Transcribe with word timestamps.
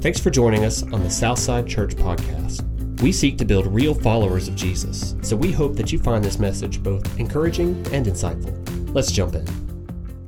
Thanks 0.00 0.20
for 0.20 0.30
joining 0.30 0.64
us 0.64 0.84
on 0.84 1.02
the 1.02 1.10
Southside 1.10 1.66
Church 1.66 1.96
Podcast. 1.96 2.62
We 3.02 3.10
seek 3.10 3.36
to 3.38 3.44
build 3.44 3.66
real 3.66 3.94
followers 3.94 4.46
of 4.46 4.54
Jesus, 4.54 5.16
so 5.22 5.34
we 5.34 5.50
hope 5.50 5.74
that 5.74 5.90
you 5.90 5.98
find 5.98 6.24
this 6.24 6.38
message 6.38 6.80
both 6.80 7.18
encouraging 7.18 7.84
and 7.92 8.06
insightful. 8.06 8.94
Let's 8.94 9.10
jump 9.10 9.34
in. 9.34 9.67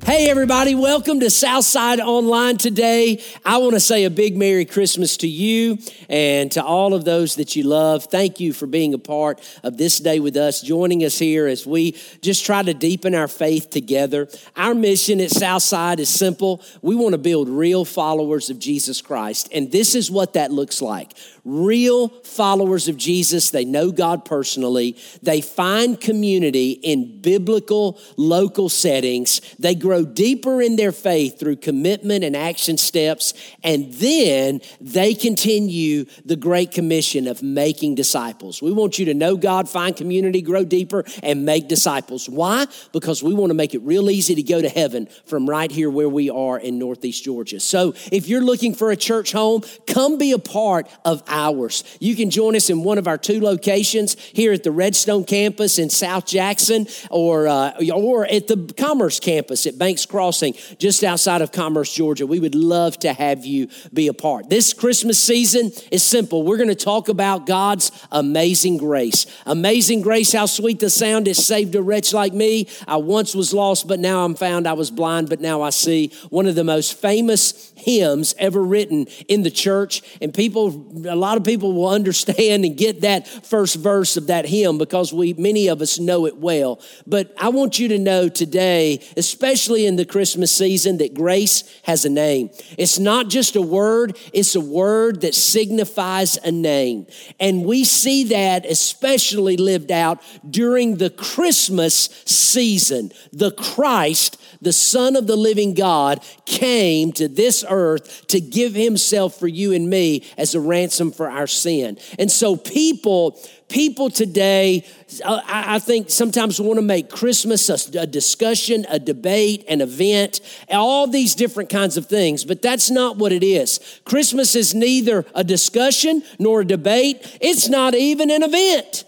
Hey, 0.03 0.31
everybody, 0.31 0.73
welcome 0.73 1.19
to 1.19 1.29
Southside 1.29 1.99
Online 1.99 2.57
today. 2.57 3.23
I 3.45 3.57
want 3.57 3.75
to 3.75 3.79
say 3.79 4.05
a 4.05 4.09
big 4.09 4.35
Merry 4.35 4.65
Christmas 4.65 5.15
to 5.17 5.27
you 5.27 5.77
and 6.09 6.51
to 6.53 6.63
all 6.63 6.95
of 6.95 7.05
those 7.05 7.35
that 7.35 7.55
you 7.55 7.63
love. 7.63 8.05
Thank 8.05 8.39
you 8.39 8.51
for 8.51 8.65
being 8.65 8.95
a 8.95 8.97
part 8.97 9.39
of 9.61 9.77
this 9.77 9.99
day 9.99 10.19
with 10.19 10.35
us, 10.37 10.59
joining 10.59 11.03
us 11.05 11.19
here 11.19 11.45
as 11.45 11.67
we 11.67 11.95
just 12.21 12.43
try 12.43 12.63
to 12.63 12.73
deepen 12.73 13.13
our 13.13 13.27
faith 13.27 13.69
together. 13.69 14.27
Our 14.55 14.73
mission 14.73 15.21
at 15.21 15.29
Southside 15.29 15.99
is 15.99 16.09
simple 16.09 16.63
we 16.81 16.95
want 16.95 17.13
to 17.13 17.19
build 17.19 17.47
real 17.47 17.85
followers 17.85 18.49
of 18.49 18.57
Jesus 18.57 19.01
Christ, 19.01 19.49
and 19.53 19.71
this 19.71 19.93
is 19.93 20.09
what 20.09 20.33
that 20.33 20.51
looks 20.51 20.81
like 20.81 21.13
real 21.43 22.09
followers 22.09 22.87
of 22.87 22.97
Jesus. 22.97 23.49
They 23.49 23.65
know 23.65 23.91
God 23.91 24.25
personally. 24.25 24.95
They 25.23 25.41
find 25.41 25.99
community 25.99 26.71
in 26.71 27.21
biblical, 27.21 27.99
local 28.17 28.69
settings. 28.69 29.41
They 29.57 29.75
grow 29.75 29.90
deeper 29.99 30.61
in 30.61 30.75
their 30.75 30.91
faith 30.91 31.39
through 31.39 31.57
commitment 31.57 32.23
and 32.23 32.35
action 32.35 32.77
steps. 32.77 33.33
And 33.63 33.93
then 33.93 34.61
they 34.79 35.13
continue 35.13 36.05
the 36.25 36.35
Great 36.35 36.71
Commission 36.71 37.27
of 37.27 37.43
making 37.43 37.95
disciples. 37.95 38.61
We 38.61 38.71
want 38.71 38.97
you 38.97 39.05
to 39.05 39.13
know 39.13 39.35
God, 39.35 39.69
find 39.69 39.95
community, 39.95 40.41
grow 40.41 40.63
deeper, 40.63 41.03
and 41.21 41.45
make 41.45 41.67
disciples. 41.67 42.29
Why? 42.29 42.67
Because 42.93 43.21
we 43.21 43.33
want 43.33 43.49
to 43.49 43.55
make 43.55 43.73
it 43.73 43.81
real 43.81 44.09
easy 44.09 44.35
to 44.35 44.43
go 44.43 44.61
to 44.61 44.69
heaven 44.69 45.07
from 45.25 45.49
right 45.49 45.71
here 45.71 45.89
where 45.89 46.09
we 46.09 46.29
are 46.29 46.57
in 46.57 46.79
Northeast 46.79 47.23
Georgia. 47.23 47.59
So 47.59 47.93
if 48.11 48.27
you're 48.27 48.41
looking 48.41 48.73
for 48.73 48.91
a 48.91 48.97
church 48.97 49.31
home, 49.31 49.61
come 49.87 50.17
be 50.17 50.31
a 50.31 50.39
part 50.39 50.87
of 51.05 51.23
ours. 51.27 51.83
You 51.99 52.15
can 52.15 52.29
join 52.29 52.55
us 52.55 52.69
in 52.69 52.83
one 52.83 52.97
of 52.97 53.07
our 53.07 53.17
two 53.17 53.41
locations 53.41 54.19
here 54.19 54.53
at 54.53 54.63
the 54.63 54.71
Redstone 54.71 55.25
campus 55.25 55.77
in 55.77 55.89
South 55.89 56.25
Jackson 56.25 56.87
or, 57.09 57.47
uh, 57.47 57.73
or 57.93 58.25
at 58.25 58.47
the 58.47 58.73
Commerce 58.77 59.19
campus 59.19 59.65
at 59.65 59.77
Banks 59.81 60.05
Crossing, 60.05 60.53
just 60.77 61.03
outside 61.03 61.41
of 61.41 61.51
Commerce, 61.51 61.91
Georgia. 61.91 62.27
We 62.27 62.39
would 62.39 62.53
love 62.53 62.99
to 62.99 63.13
have 63.13 63.47
you 63.47 63.67
be 63.91 64.09
a 64.09 64.13
part. 64.13 64.47
This 64.47 64.73
Christmas 64.73 65.17
season 65.17 65.71
is 65.91 66.03
simple. 66.03 66.43
We're 66.43 66.57
going 66.57 66.69
to 66.69 66.75
talk 66.75 67.09
about 67.09 67.47
God's 67.47 67.91
amazing 68.11 68.77
grace. 68.77 69.25
Amazing 69.47 70.03
grace, 70.03 70.33
how 70.33 70.45
sweet 70.45 70.79
the 70.79 70.91
sound 70.91 71.27
it 71.27 71.35
saved 71.35 71.73
a 71.73 71.81
wretch 71.81 72.13
like 72.13 72.31
me. 72.31 72.67
I 72.87 72.97
once 72.97 73.33
was 73.33 73.55
lost, 73.55 73.87
but 73.87 73.99
now 73.99 74.23
I'm 74.23 74.35
found. 74.35 74.67
I 74.67 74.73
was 74.73 74.91
blind, 74.91 75.29
but 75.29 75.41
now 75.41 75.63
I 75.63 75.71
see. 75.71 76.11
One 76.29 76.45
of 76.45 76.53
the 76.53 76.63
most 76.63 76.93
famous 76.93 77.73
hymns 77.75 78.35
ever 78.37 78.61
written 78.61 79.07
in 79.27 79.41
the 79.41 79.49
church. 79.49 80.03
And 80.21 80.31
people, 80.31 80.67
a 81.09 81.15
lot 81.15 81.37
of 81.37 81.43
people 81.43 81.73
will 81.73 81.89
understand 81.89 82.65
and 82.65 82.77
get 82.77 83.01
that 83.01 83.27
first 83.27 83.77
verse 83.77 84.15
of 84.15 84.27
that 84.27 84.45
hymn 84.45 84.77
because 84.77 85.11
we, 85.11 85.33
many 85.33 85.69
of 85.69 85.81
us 85.81 85.97
know 85.97 86.27
it 86.27 86.37
well. 86.37 86.79
But 87.07 87.33
I 87.39 87.49
want 87.49 87.79
you 87.79 87.87
to 87.87 87.97
know 87.97 88.29
today, 88.29 89.03
especially 89.17 89.70
in 89.75 89.95
the 89.95 90.05
Christmas 90.05 90.51
season, 90.51 90.97
that 90.97 91.13
grace 91.13 91.63
has 91.83 92.05
a 92.05 92.09
name. 92.09 92.49
It's 92.77 92.99
not 92.99 93.29
just 93.29 93.55
a 93.55 93.61
word, 93.61 94.17
it's 94.33 94.55
a 94.55 94.61
word 94.61 95.21
that 95.21 95.35
signifies 95.35 96.37
a 96.37 96.51
name. 96.51 97.07
And 97.39 97.65
we 97.65 97.83
see 97.83 98.25
that 98.25 98.65
especially 98.65 99.57
lived 99.57 99.91
out 99.91 100.21
during 100.49 100.97
the 100.97 101.09
Christmas 101.09 102.09
season. 102.25 103.11
The 103.31 103.51
Christ 103.51 104.41
the 104.61 104.73
Son 104.73 105.15
of 105.15 105.27
the 105.27 105.35
living 105.35 105.73
God, 105.73 106.23
came 106.45 107.11
to 107.13 107.27
this 107.27 107.65
earth 107.67 108.27
to 108.27 108.39
give 108.39 108.75
himself 108.75 109.39
for 109.39 109.47
you 109.47 109.73
and 109.73 109.89
me 109.89 110.23
as 110.37 110.53
a 110.53 110.59
ransom 110.59 111.11
for 111.11 111.29
our 111.29 111.47
sin. 111.47 111.97
And 112.19 112.31
so 112.31 112.55
people, 112.55 113.39
people 113.69 114.09
today, 114.09 114.85
uh, 115.25 115.41
I 115.47 115.79
think 115.79 116.09
sometimes 116.09 116.61
want 116.61 116.77
to 116.77 116.83
make 116.83 117.09
Christmas 117.09 117.69
a, 117.69 118.05
discussion, 118.05 118.85
a 118.89 118.99
debate, 118.99 119.65
an 119.67 119.81
event, 119.81 120.41
all 120.69 121.07
these 121.07 121.33
different 121.33 121.69
kinds 121.69 121.97
of 121.97 122.05
things, 122.05 122.45
but 122.45 122.61
that's 122.61 122.91
not 122.91 123.17
what 123.17 123.31
it 123.31 123.43
is. 123.43 123.79
Christmas 124.05 124.55
is 124.55 124.75
neither 124.75 125.25
a 125.33 125.43
discussion 125.43 126.21
nor 126.37 126.61
a 126.61 126.65
debate, 126.65 127.37
it's 127.41 127.67
not 127.67 127.95
even 127.95 128.29
an 128.29 128.43
event. 128.43 129.05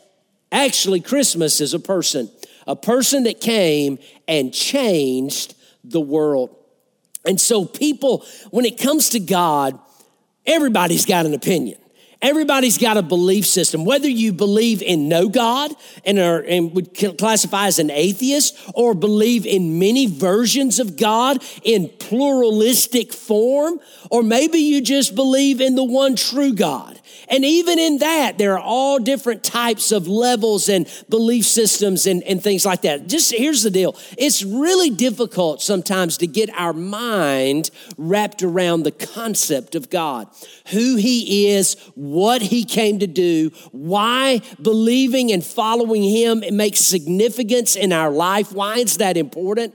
Actually, 0.52 1.02
Christmas 1.02 1.62
is 1.62 1.74
a 1.74 1.80
person 1.80 2.30
a 2.68 2.75
person 2.75 3.24
that 3.24 3.41
came 3.41 4.00
and 4.28 4.53
changed 4.53 5.56
the 5.84 6.01
world. 6.01 6.56
And 7.25 7.40
so, 7.40 7.66
people, 7.66 8.25
when 8.51 8.66
it 8.66 8.78
comes 8.78 9.09
to 9.09 9.19
God, 9.19 9.79
everybody's 10.46 11.06
got 11.06 11.25
an 11.25 11.34
opinion. 11.34 11.79
Everybody's 12.24 12.78
got 12.78 12.96
a 12.96 13.01
belief 13.01 13.46
system. 13.46 13.84
Whether 13.84 14.07
you 14.07 14.31
believe 14.31 14.81
in 14.81 15.09
no 15.09 15.28
God 15.28 15.74
and, 16.06 16.18
are, 16.18 16.40
and 16.40 16.74
would 16.74 16.94
classify 17.18 17.68
as 17.68 17.79
an 17.79 17.91
atheist, 17.91 18.57
or 18.74 18.94
believe 18.94 19.45
in 19.45 19.78
many 19.78 20.06
versions 20.06 20.80
of 20.80 20.95
God 20.95 21.44
in 21.63 21.90
pluralistic 22.00 23.12
form, 23.12 23.78
or 24.09 24.24
maybe 24.24 24.59
you 24.59 24.80
just 24.80 25.16
believe 25.16 25.59
in 25.59 25.75
the 25.75 25.84
one 25.84 26.16
true 26.16 26.53
God. 26.53 26.97
And 27.34 27.44
even 27.44 27.80
in 27.80 27.98
that, 27.98 28.38
there 28.38 28.54
are 28.54 28.64
all 28.64 29.00
different 29.00 29.44
types 29.44 29.92
of 29.92 30.08
levels 30.08 30.70
and 30.70 30.88
belief 31.10 31.46
systems 31.46 32.06
and, 32.06 32.22
and 32.26 32.44
things 32.44 32.64
like 32.64 32.84
that. 32.84 33.08
Just 33.08 33.34
here's 33.34 33.64
the 33.64 33.72
deal 33.72 33.98
it's 34.20 34.44
really 34.44 34.92
difficult 34.92 35.60
sometimes 35.60 36.18
to 36.18 36.28
get 36.28 36.52
our 36.56 36.74
mind 36.74 37.72
wrapped 37.98 38.44
around 38.44 38.84
the 38.84 38.92
concept 38.92 39.74
of 39.74 39.90
God, 39.90 40.28
who 40.68 40.96
He 40.96 41.50
is, 41.50 41.74
what 41.96 42.44
He 42.44 42.66
came 42.66 43.00
to 43.00 43.08
do, 43.08 43.50
why 43.72 44.42
believing 44.62 45.32
and 45.32 45.44
following 45.44 46.04
Him 46.04 46.44
makes 46.52 46.82
significance 46.82 47.76
in 47.76 47.92
our 47.92 48.12
life. 48.12 48.52
Why 48.52 48.78
is 48.78 48.98
that 48.98 49.18
important? 49.18 49.74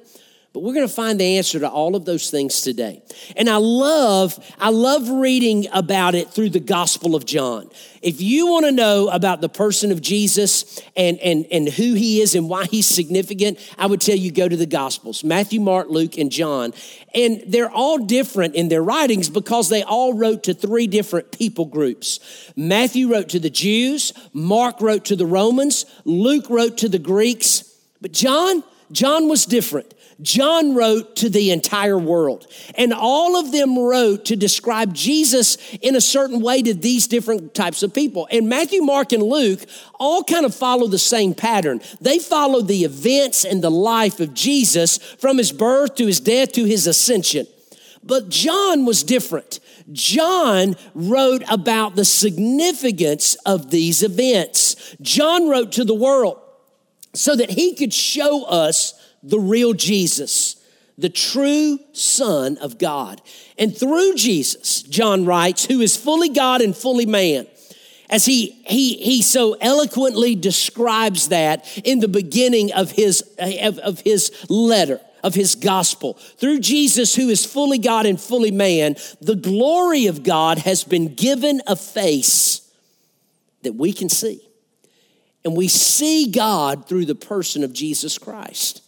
But 0.54 0.62
we're 0.62 0.72
going 0.72 0.88
to 0.88 0.92
find 0.92 1.20
the 1.20 1.36
answer 1.36 1.60
to 1.60 1.68
all 1.68 1.94
of 1.94 2.06
those 2.06 2.30
things 2.30 2.62
today. 2.62 3.02
And 3.36 3.50
I 3.50 3.56
love, 3.56 4.38
I 4.58 4.70
love 4.70 5.08
reading 5.10 5.66
about 5.74 6.14
it 6.14 6.30
through 6.30 6.50
the 6.50 6.58
Gospel 6.58 7.14
of 7.14 7.26
John. 7.26 7.68
If 8.00 8.22
you 8.22 8.46
want 8.46 8.64
to 8.64 8.72
know 8.72 9.08
about 9.08 9.42
the 9.42 9.50
person 9.50 9.92
of 9.92 10.00
Jesus 10.00 10.80
and, 10.96 11.18
and, 11.18 11.44
and 11.52 11.68
who 11.68 11.92
he 11.92 12.22
is 12.22 12.34
and 12.34 12.48
why 12.48 12.64
he's 12.64 12.86
significant, 12.86 13.58
I 13.76 13.86
would 13.86 14.00
tell 14.00 14.16
you 14.16 14.32
go 14.32 14.48
to 14.48 14.56
the 14.56 14.64
Gospels 14.66 15.22
Matthew, 15.22 15.60
Mark, 15.60 15.90
Luke, 15.90 16.16
and 16.16 16.32
John. 16.32 16.72
And 17.14 17.44
they're 17.46 17.70
all 17.70 17.98
different 17.98 18.54
in 18.54 18.68
their 18.68 18.82
writings 18.82 19.28
because 19.28 19.68
they 19.68 19.82
all 19.82 20.14
wrote 20.14 20.44
to 20.44 20.54
three 20.54 20.86
different 20.86 21.30
people 21.30 21.66
groups. 21.66 22.20
Matthew 22.56 23.12
wrote 23.12 23.28
to 23.30 23.38
the 23.38 23.50
Jews, 23.50 24.14
Mark 24.32 24.80
wrote 24.80 25.04
to 25.06 25.16
the 25.16 25.26
Romans, 25.26 25.84
Luke 26.06 26.48
wrote 26.48 26.78
to 26.78 26.88
the 26.88 26.98
Greeks. 26.98 27.64
But 28.00 28.12
John, 28.12 28.64
John 28.92 29.28
was 29.28 29.44
different. 29.44 29.92
John 30.20 30.74
wrote 30.74 31.14
to 31.16 31.28
the 31.28 31.52
entire 31.52 31.98
world. 31.98 32.46
And 32.74 32.92
all 32.92 33.36
of 33.36 33.52
them 33.52 33.78
wrote 33.78 34.24
to 34.26 34.36
describe 34.36 34.92
Jesus 34.92 35.56
in 35.80 35.94
a 35.94 36.00
certain 36.00 36.40
way 36.40 36.60
to 36.62 36.74
these 36.74 37.06
different 37.06 37.54
types 37.54 37.82
of 37.82 37.94
people. 37.94 38.26
And 38.30 38.48
Matthew, 38.48 38.82
Mark, 38.82 39.12
and 39.12 39.22
Luke 39.22 39.60
all 39.94 40.24
kind 40.24 40.44
of 40.44 40.54
follow 40.54 40.88
the 40.88 40.98
same 40.98 41.34
pattern. 41.34 41.80
They 42.00 42.18
follow 42.18 42.62
the 42.62 42.84
events 42.84 43.44
and 43.44 43.62
the 43.62 43.70
life 43.70 44.18
of 44.18 44.34
Jesus 44.34 44.98
from 44.98 45.38
his 45.38 45.52
birth 45.52 45.94
to 45.96 46.06
his 46.06 46.20
death 46.20 46.52
to 46.52 46.64
his 46.64 46.86
ascension. 46.86 47.46
But 48.02 48.28
John 48.28 48.86
was 48.86 49.02
different. 49.02 49.60
John 49.92 50.76
wrote 50.94 51.42
about 51.50 51.94
the 51.94 52.04
significance 52.04 53.34
of 53.46 53.70
these 53.70 54.02
events. 54.02 54.96
John 55.00 55.48
wrote 55.48 55.72
to 55.72 55.84
the 55.84 55.94
world 55.94 56.40
so 57.14 57.36
that 57.36 57.50
he 57.50 57.74
could 57.74 57.92
show 57.92 58.44
us 58.44 58.94
the 59.22 59.40
real 59.40 59.72
Jesus, 59.72 60.56
the 60.96 61.08
true 61.08 61.78
Son 61.92 62.58
of 62.58 62.78
God. 62.78 63.20
And 63.58 63.76
through 63.76 64.14
Jesus, 64.14 64.82
John 64.82 65.24
writes, 65.24 65.64
who 65.64 65.80
is 65.80 65.96
fully 65.96 66.28
God 66.28 66.60
and 66.60 66.76
fully 66.76 67.06
man, 67.06 67.46
as 68.10 68.24
he, 68.24 68.50
he, 68.66 68.94
he 68.94 69.22
so 69.22 69.54
eloquently 69.60 70.34
describes 70.34 71.28
that 71.28 71.66
in 71.84 72.00
the 72.00 72.08
beginning 72.08 72.72
of 72.72 72.90
his, 72.90 73.22
of, 73.38 73.78
of 73.78 74.00
his 74.00 74.32
letter 74.48 75.00
of 75.22 75.34
his 75.34 75.54
gospel. 75.54 76.14
Through 76.14 76.60
Jesus, 76.60 77.14
who 77.14 77.28
is 77.28 77.44
fully 77.44 77.78
God 77.78 78.06
and 78.06 78.20
fully 78.20 78.50
man, 78.50 78.96
the 79.20 79.34
glory 79.34 80.06
of 80.06 80.22
God 80.22 80.58
has 80.58 80.84
been 80.84 81.14
given 81.14 81.60
a 81.66 81.76
face 81.76 82.70
that 83.62 83.74
we 83.74 83.92
can 83.92 84.08
see. 84.08 84.40
And 85.44 85.56
we 85.56 85.68
see 85.68 86.30
God 86.30 86.86
through 86.86 87.06
the 87.06 87.14
person 87.14 87.64
of 87.64 87.72
Jesus 87.72 88.18
Christ. 88.18 88.82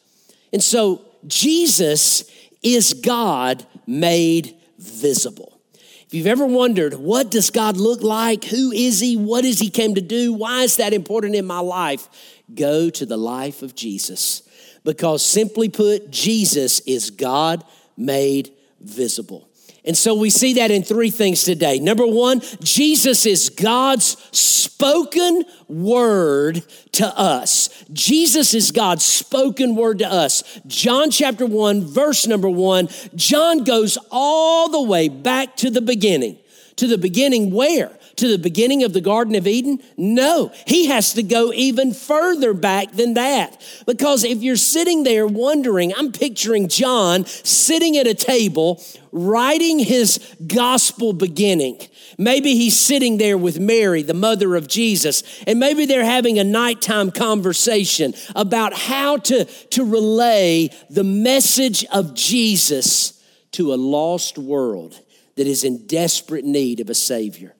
And 0.52 0.62
so 0.62 1.04
Jesus 1.26 2.24
is 2.62 2.92
God 2.94 3.66
made 3.86 4.56
visible. 4.78 5.60
If 6.06 6.14
you've 6.14 6.26
ever 6.26 6.46
wondered, 6.46 6.94
what 6.94 7.30
does 7.30 7.50
God 7.50 7.76
look 7.76 8.02
like? 8.02 8.44
Who 8.44 8.72
is 8.72 8.98
he? 8.98 9.16
What 9.16 9.44
is 9.44 9.60
he 9.60 9.70
came 9.70 9.94
to 9.94 10.00
do? 10.00 10.32
Why 10.32 10.62
is 10.62 10.76
that 10.78 10.92
important 10.92 11.36
in 11.36 11.46
my 11.46 11.60
life? 11.60 12.08
Go 12.52 12.90
to 12.90 13.06
the 13.06 13.16
life 13.16 13.62
of 13.62 13.76
Jesus. 13.76 14.42
Because 14.82 15.24
simply 15.24 15.68
put, 15.68 16.10
Jesus 16.10 16.80
is 16.80 17.10
God 17.10 17.64
made 17.96 18.52
visible. 18.80 19.49
And 19.84 19.96
so 19.96 20.14
we 20.14 20.30
see 20.30 20.54
that 20.54 20.70
in 20.70 20.82
three 20.82 21.10
things 21.10 21.42
today. 21.42 21.78
Number 21.78 22.06
one, 22.06 22.42
Jesus 22.62 23.24
is 23.24 23.48
God's 23.48 24.16
spoken 24.36 25.44
word 25.68 26.62
to 26.92 27.06
us. 27.18 27.84
Jesus 27.92 28.52
is 28.54 28.72
God's 28.72 29.04
spoken 29.04 29.76
word 29.76 30.00
to 30.00 30.10
us. 30.10 30.60
John 30.66 31.10
chapter 31.10 31.46
1, 31.46 31.82
verse 31.86 32.26
number 32.26 32.48
1, 32.48 32.88
John 33.14 33.64
goes 33.64 33.96
all 34.10 34.68
the 34.68 34.82
way 34.82 35.08
back 35.08 35.56
to 35.56 35.70
the 35.70 35.80
beginning. 35.80 36.38
To 36.76 36.86
the 36.86 36.98
beginning 36.98 37.50
where? 37.50 37.92
To 38.20 38.28
the 38.28 38.38
beginning 38.38 38.84
of 38.84 38.92
the 38.92 39.00
Garden 39.00 39.34
of 39.34 39.46
Eden? 39.46 39.80
No, 39.96 40.52
he 40.66 40.86
has 40.86 41.14
to 41.14 41.22
go 41.22 41.52
even 41.52 41.92
further 41.92 42.54
back 42.54 42.92
than 42.92 43.14
that. 43.14 43.60
Because 43.86 44.24
if 44.24 44.42
you're 44.42 44.56
sitting 44.56 45.02
there 45.02 45.26
wondering, 45.26 45.92
I'm 45.94 46.12
picturing 46.12 46.68
John 46.68 47.24
sitting 47.26 47.96
at 47.96 48.06
a 48.06 48.14
table 48.14 48.82
writing 49.10 49.78
his 49.78 50.20
gospel 50.46 51.12
beginning. 51.12 51.80
Maybe 52.18 52.54
he's 52.54 52.78
sitting 52.78 53.16
there 53.16 53.38
with 53.38 53.58
Mary, 53.58 54.02
the 54.02 54.14
mother 54.14 54.54
of 54.54 54.68
Jesus, 54.68 55.22
and 55.46 55.58
maybe 55.58 55.86
they're 55.86 56.04
having 56.04 56.38
a 56.38 56.44
nighttime 56.44 57.10
conversation 57.10 58.14
about 58.36 58.74
how 58.74 59.16
to, 59.16 59.46
to 59.46 59.84
relay 59.84 60.68
the 60.90 61.04
message 61.04 61.84
of 61.86 62.14
Jesus 62.14 63.20
to 63.52 63.72
a 63.72 63.76
lost 63.76 64.36
world 64.38 65.00
that 65.36 65.46
is 65.46 65.64
in 65.64 65.86
desperate 65.86 66.44
need 66.44 66.80
of 66.80 66.90
a 66.90 66.94
Savior. 66.94 67.54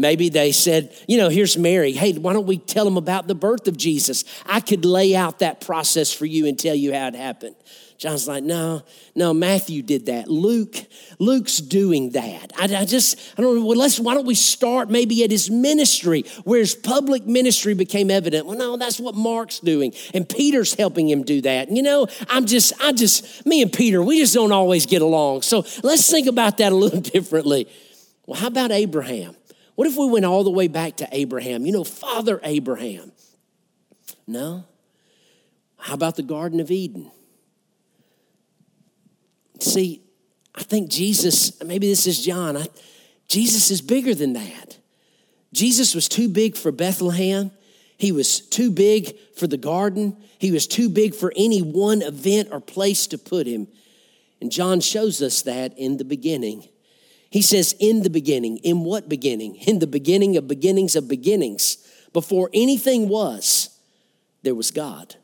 Maybe 0.00 0.28
they 0.28 0.52
said, 0.52 0.94
you 1.06 1.18
know, 1.18 1.28
here's 1.28 1.56
Mary. 1.56 1.92
Hey, 1.92 2.12
why 2.14 2.32
don't 2.32 2.46
we 2.46 2.58
tell 2.58 2.84
them 2.84 2.96
about 2.96 3.28
the 3.28 3.34
birth 3.34 3.68
of 3.68 3.76
Jesus? 3.76 4.24
I 4.46 4.60
could 4.60 4.84
lay 4.84 5.14
out 5.14 5.40
that 5.40 5.60
process 5.60 6.12
for 6.12 6.26
you 6.26 6.46
and 6.46 6.58
tell 6.58 6.74
you 6.74 6.92
how 6.92 7.08
it 7.08 7.14
happened. 7.14 7.56
John's 8.00 8.26
like, 8.26 8.42
no, 8.42 8.82
no, 9.14 9.34
Matthew 9.34 9.82
did 9.82 10.06
that. 10.06 10.26
Luke, 10.26 10.74
Luke's 11.18 11.58
doing 11.58 12.12
that. 12.12 12.50
I, 12.58 12.64
I 12.74 12.86
just, 12.86 13.18
I 13.36 13.42
don't 13.42 13.56
know. 13.56 13.66
Well, 13.66 13.76
let's, 13.76 14.00
why 14.00 14.14
don't 14.14 14.24
we 14.24 14.34
start 14.34 14.88
maybe 14.88 15.22
at 15.22 15.30
his 15.30 15.50
ministry, 15.50 16.24
where 16.44 16.60
his 16.60 16.74
public 16.74 17.26
ministry 17.26 17.74
became 17.74 18.10
evident? 18.10 18.46
Well, 18.46 18.56
no, 18.56 18.78
that's 18.78 18.98
what 18.98 19.14
Mark's 19.14 19.60
doing. 19.60 19.92
And 20.14 20.26
Peter's 20.26 20.72
helping 20.72 21.10
him 21.10 21.24
do 21.24 21.42
that. 21.42 21.68
And 21.68 21.76
you 21.76 21.82
know, 21.82 22.06
I'm 22.30 22.46
just, 22.46 22.72
I 22.80 22.92
just, 22.92 23.44
me 23.44 23.60
and 23.60 23.70
Peter, 23.70 24.02
we 24.02 24.18
just 24.18 24.32
don't 24.32 24.52
always 24.52 24.86
get 24.86 25.02
along. 25.02 25.42
So 25.42 25.66
let's 25.82 26.10
think 26.10 26.26
about 26.26 26.56
that 26.56 26.72
a 26.72 26.74
little 26.74 27.00
differently. 27.02 27.68
Well, 28.24 28.40
how 28.40 28.46
about 28.46 28.70
Abraham? 28.72 29.36
What 29.80 29.88
if 29.88 29.96
we 29.96 30.10
went 30.10 30.26
all 30.26 30.44
the 30.44 30.50
way 30.50 30.68
back 30.68 30.98
to 30.98 31.08
Abraham? 31.10 31.64
You 31.64 31.72
know, 31.72 31.84
Father 31.84 32.38
Abraham. 32.42 33.12
No. 34.26 34.66
How 35.78 35.94
about 35.94 36.16
the 36.16 36.22
Garden 36.22 36.60
of 36.60 36.70
Eden? 36.70 37.10
See, 39.58 40.02
I 40.54 40.64
think 40.64 40.90
Jesus, 40.90 41.64
maybe 41.64 41.88
this 41.88 42.06
is 42.06 42.22
John, 42.22 42.58
I, 42.58 42.66
Jesus 43.26 43.70
is 43.70 43.80
bigger 43.80 44.14
than 44.14 44.34
that. 44.34 44.76
Jesus 45.54 45.94
was 45.94 46.10
too 46.10 46.28
big 46.28 46.58
for 46.58 46.70
Bethlehem. 46.70 47.50
He 47.96 48.12
was 48.12 48.38
too 48.38 48.70
big 48.70 49.16
for 49.34 49.46
the 49.46 49.56
garden. 49.56 50.14
He 50.38 50.52
was 50.52 50.66
too 50.66 50.90
big 50.90 51.14
for 51.14 51.32
any 51.34 51.62
one 51.62 52.02
event 52.02 52.48
or 52.52 52.60
place 52.60 53.06
to 53.06 53.16
put 53.16 53.46
him. 53.46 53.66
And 54.42 54.52
John 54.52 54.80
shows 54.80 55.22
us 55.22 55.40
that 55.40 55.78
in 55.78 55.96
the 55.96 56.04
beginning. 56.04 56.68
He 57.30 57.42
says, 57.42 57.76
in 57.78 58.02
the 58.02 58.10
beginning. 58.10 58.58
In 58.58 58.84
what 58.84 59.08
beginning? 59.08 59.54
In 59.54 59.78
the 59.78 59.86
beginning 59.86 60.36
of 60.36 60.48
beginnings 60.48 60.96
of 60.96 61.08
beginnings. 61.08 61.78
Before 62.12 62.50
anything 62.52 63.08
was, 63.08 63.70
there 64.42 64.54
was 64.54 64.72
God. 64.72 65.14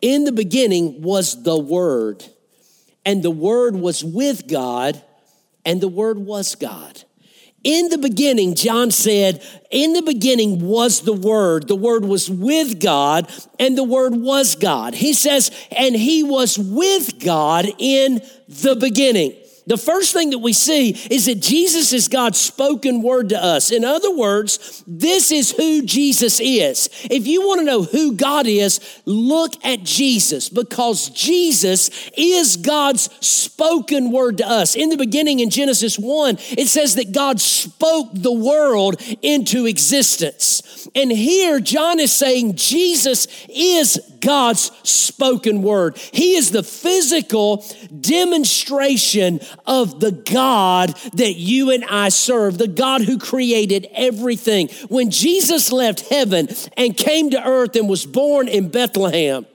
In 0.00 0.24
the 0.24 0.32
beginning 0.32 1.02
was 1.02 1.42
the 1.42 1.58
Word, 1.58 2.24
and 3.04 3.22
the 3.22 3.30
Word 3.30 3.74
was 3.76 4.04
with 4.04 4.48
God, 4.48 5.02
and 5.66 5.80
the 5.80 5.88
Word 5.88 6.18
was 6.18 6.54
God. 6.54 7.02
In 7.62 7.90
the 7.90 7.98
beginning, 7.98 8.54
John 8.54 8.90
said, 8.90 9.42
in 9.70 9.92
the 9.92 10.00
beginning 10.00 10.66
was 10.66 11.02
the 11.02 11.12
Word. 11.12 11.68
The 11.68 11.76
Word 11.76 12.06
was 12.06 12.30
with 12.30 12.80
God, 12.80 13.30
and 13.58 13.76
the 13.76 13.84
Word 13.84 14.14
was 14.14 14.54
God. 14.54 14.94
He 14.94 15.12
says, 15.12 15.50
and 15.70 15.94
He 15.94 16.22
was 16.22 16.58
with 16.58 17.22
God 17.22 17.66
in 17.76 18.22
the 18.48 18.76
beginning. 18.76 19.34
The 19.70 19.78
first 19.78 20.12
thing 20.12 20.30
that 20.30 20.40
we 20.40 20.52
see 20.52 20.90
is 21.12 21.26
that 21.26 21.40
Jesus 21.40 21.92
is 21.92 22.08
God's 22.08 22.40
spoken 22.40 23.02
word 23.02 23.28
to 23.28 23.40
us. 23.40 23.70
In 23.70 23.84
other 23.84 24.12
words, 24.12 24.82
this 24.84 25.30
is 25.30 25.52
who 25.52 25.82
Jesus 25.82 26.40
is. 26.40 26.88
If 27.04 27.28
you 27.28 27.46
want 27.46 27.60
to 27.60 27.64
know 27.64 27.84
who 27.84 28.16
God 28.16 28.48
is, 28.48 28.80
look 29.04 29.52
at 29.64 29.84
Jesus 29.84 30.48
because 30.48 31.10
Jesus 31.10 32.10
is 32.16 32.56
God's 32.56 33.02
spoken 33.24 34.10
word 34.10 34.38
to 34.38 34.48
us. 34.48 34.74
In 34.74 34.88
the 34.88 34.96
beginning 34.96 35.38
in 35.38 35.50
Genesis 35.50 35.96
1, 35.96 36.38
it 36.58 36.66
says 36.66 36.96
that 36.96 37.12
God 37.12 37.40
spoke 37.40 38.08
the 38.12 38.32
world 38.32 39.00
into 39.22 39.66
existence. 39.66 40.88
And 40.96 41.12
here 41.12 41.60
John 41.60 42.00
is 42.00 42.10
saying 42.10 42.56
Jesus 42.56 43.28
is 43.48 44.00
God's 44.20 44.72
spoken 44.82 45.62
word. 45.62 45.96
He 46.12 46.34
is 46.34 46.50
the 46.50 46.62
physical 46.62 47.64
demonstration 48.00 49.40
of 49.66 50.00
the 50.00 50.12
God 50.12 50.96
that 51.14 51.34
you 51.34 51.70
and 51.70 51.84
I 51.84 52.08
serve, 52.08 52.58
the 52.58 52.68
God 52.68 53.02
who 53.02 53.18
created 53.18 53.88
everything. 53.92 54.68
When 54.88 55.10
Jesus 55.10 55.72
left 55.72 56.08
heaven 56.08 56.48
and 56.76 56.96
came 56.96 57.30
to 57.30 57.46
earth 57.46 57.76
and 57.76 57.88
was 57.88 58.06
born 58.06 58.48
in 58.48 58.68
Bethlehem, 58.68 59.46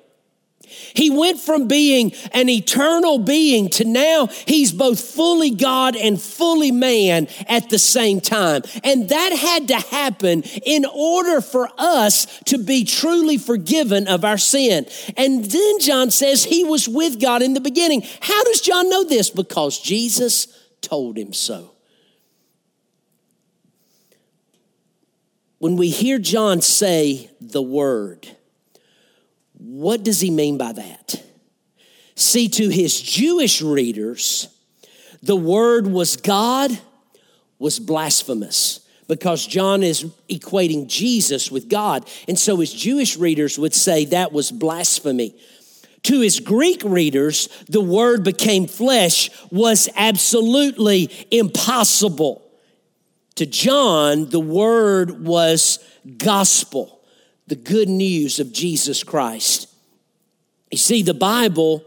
he 0.93 1.09
went 1.09 1.39
from 1.39 1.67
being 1.67 2.13
an 2.31 2.49
eternal 2.49 3.19
being 3.19 3.69
to 3.71 3.85
now 3.85 4.27
he's 4.47 4.71
both 4.71 4.99
fully 4.99 5.51
God 5.51 5.95
and 5.95 6.21
fully 6.21 6.71
man 6.71 7.27
at 7.47 7.69
the 7.69 7.79
same 7.79 8.21
time. 8.21 8.63
And 8.83 9.09
that 9.09 9.33
had 9.33 9.67
to 9.69 9.75
happen 9.75 10.43
in 10.65 10.85
order 10.85 11.41
for 11.41 11.69
us 11.77 12.25
to 12.45 12.57
be 12.57 12.83
truly 12.83 13.37
forgiven 13.37 14.07
of 14.07 14.25
our 14.25 14.37
sin. 14.37 14.85
And 15.17 15.45
then 15.45 15.79
John 15.79 16.11
says 16.11 16.43
he 16.43 16.63
was 16.63 16.87
with 16.87 17.19
God 17.21 17.41
in 17.41 17.53
the 17.53 17.61
beginning. 17.61 18.03
How 18.21 18.43
does 18.43 18.61
John 18.61 18.89
know 18.89 19.03
this? 19.03 19.29
Because 19.29 19.79
Jesus 19.79 20.47
told 20.81 21.17
him 21.17 21.33
so. 21.33 21.71
When 25.57 25.77
we 25.77 25.89
hear 25.89 26.19
John 26.19 26.61
say 26.61 27.31
the 27.41 27.61
word, 27.61 28.27
what 29.65 30.03
does 30.03 30.21
he 30.21 30.29
mean 30.29 30.57
by 30.57 30.73
that? 30.73 31.23
See, 32.15 32.47
to 32.49 32.69
his 32.69 33.01
Jewish 33.01 33.61
readers, 33.61 34.47
the 35.23 35.35
word 35.35 35.87
was 35.87 36.17
God 36.17 36.77
was 37.57 37.79
blasphemous 37.79 38.81
because 39.07 39.45
John 39.45 39.83
is 39.83 40.03
equating 40.29 40.87
Jesus 40.87 41.51
with 41.51 41.67
God. 41.67 42.07
And 42.27 42.37
so 42.37 42.57
his 42.57 42.73
Jewish 42.73 43.17
readers 43.17 43.57
would 43.57 43.73
say 43.73 44.05
that 44.05 44.31
was 44.31 44.51
blasphemy. 44.51 45.35
To 46.03 46.21
his 46.21 46.39
Greek 46.39 46.83
readers, 46.83 47.49
the 47.67 47.81
word 47.81 48.23
became 48.23 48.67
flesh 48.67 49.29
was 49.51 49.89
absolutely 49.95 51.09
impossible. 51.31 52.43
To 53.35 53.45
John, 53.45 54.29
the 54.29 54.39
word 54.39 55.25
was 55.25 55.79
gospel 56.17 56.94
the 57.47 57.55
good 57.55 57.89
news 57.89 58.39
of 58.39 58.51
Jesus 58.51 59.03
Christ. 59.03 59.67
You 60.71 60.77
see, 60.77 61.03
the 61.03 61.13
Bible 61.13 61.83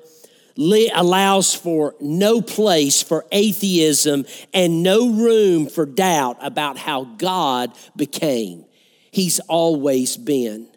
allows 0.56 1.54
for 1.54 1.94
no 2.00 2.42
place 2.42 3.02
for 3.02 3.24
atheism 3.30 4.24
and 4.52 4.82
no 4.82 5.10
room 5.10 5.66
for 5.68 5.86
doubt 5.86 6.38
about 6.40 6.78
how 6.78 7.04
God 7.04 7.72
became. 7.96 8.64
He's 9.10 9.40
always 9.40 10.16
been. 10.16 10.68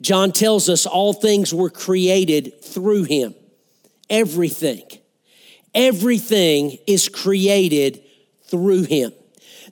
John 0.00 0.32
tells 0.32 0.68
us 0.68 0.86
all 0.86 1.12
things 1.12 1.52
were 1.52 1.70
created 1.70 2.62
through 2.64 3.04
him. 3.04 3.34
Everything. 4.08 4.82
Everything 5.74 6.78
is 6.86 7.08
created 7.08 8.02
through 8.46 8.82
him 8.84 9.12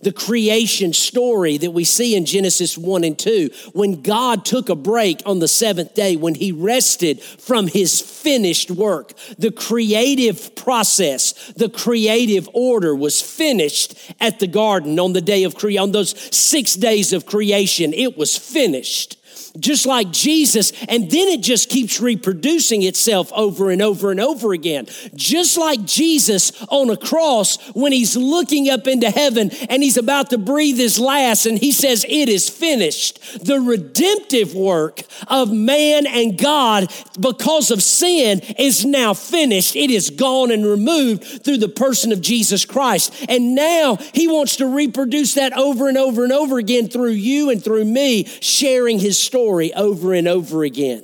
the 0.03 0.13
creation 0.13 0.93
story 0.93 1.59
that 1.59 1.73
we 1.73 1.85
see 1.85 2.17
in 2.17 2.25
Genesis 2.25 2.79
1 2.79 3.05
and 3.05 3.19
2. 3.19 3.51
When 3.73 4.03
God 4.03 4.45
took 4.45 4.69
a 4.69 4.77
break 4.77 5.23
on 5.27 5.39
the 5.39 5.49
seventh 5.49 5.95
day, 5.95 6.17
when 6.17 6.35
he 6.35 6.53
rested 6.53 7.21
from 7.21 7.67
his 7.67 8.01
finished 8.01 8.71
work, 8.71 9.13
the 9.39 9.51
creative 9.51 10.55
process, 10.55 11.33
the 11.57 11.69
creative 11.69 12.49
order 12.53 12.95
was 12.95 13.21
finished 13.21 13.95
at 14.21 14.39
the 14.39 14.47
garden 14.47 14.99
on 14.99 15.13
the 15.13 15.21
day 15.21 15.45
of 15.45 15.55
creation, 15.55 15.83
on 15.83 15.93
those 15.93 16.15
six 16.35 16.75
days 16.75 17.13
of 17.13 17.27
creation. 17.27 17.93
It 17.93 18.17
was 18.17 18.37
finished. 18.37 19.18
Just 19.61 19.87
like 19.87 20.11
Jesus, 20.11 20.73
and 20.89 21.11
then 21.11 21.29
it 21.29 21.41
just 21.41 21.69
keeps 21.69 22.01
reproducing 22.01 22.83
itself 22.83 23.33
over 23.33 23.71
and 23.71 23.83
over 23.83 24.11
and 24.11 24.21
over 24.21 24.53
again. 24.53 24.87
Just 25.15 25.59
like 25.59 25.85
Jesus 25.85 26.53
on 26.69 26.91
a 26.91 26.97
cross 26.97 27.59
when 27.75 27.93
he's 27.93 28.17
looking 28.17 28.69
up 28.69 28.87
into 28.87 29.11
heaven 29.11 29.51
and 29.69 29.83
he's 29.83 29.97
about 29.97 30.31
to 30.31 30.39
breathe 30.39 30.77
his 30.77 30.99
last 30.99 31.47
and 31.47 31.59
he 31.59 31.73
says, 31.73 32.05
It 32.09 32.29
is 32.29 32.49
finished. 32.49 33.45
The 33.45 33.61
redemptive 33.61 34.55
work 34.55 35.03
of 35.27 35.53
man 35.53 36.07
and 36.07 36.39
God 36.39 36.93
because 37.19 37.71
of 37.71 37.83
sin 37.83 38.41
is 38.59 38.85
now 38.85 39.15
finished. 39.15 39.77
It 39.77 39.91
is 39.91 40.11
gone 40.11 40.51
and 40.51 40.65
removed 40.65 41.45
through 41.45 41.59
the 41.59 41.69
person 41.69 42.13
of 42.13 42.21
Jesus 42.21 42.65
Christ. 42.65 43.15
And 43.29 43.55
now 43.55 43.97
he 44.15 44.29
wants 44.29 44.57
to 44.57 44.67
reproduce 44.67 45.35
that 45.35 45.57
over 45.57 45.89
and 45.89 45.99
over 45.99 46.25
and 46.25 46.33
over 46.33 46.59
again 46.59 46.89
through 46.89 47.11
you 47.11 47.51
and 47.51 47.63
through 47.63 47.85
me, 47.85 48.25
sharing 48.41 48.99
his 48.99 49.19
story 49.49 49.73
over 49.73 50.13
and 50.13 50.29
over 50.29 50.63
again. 50.63 51.03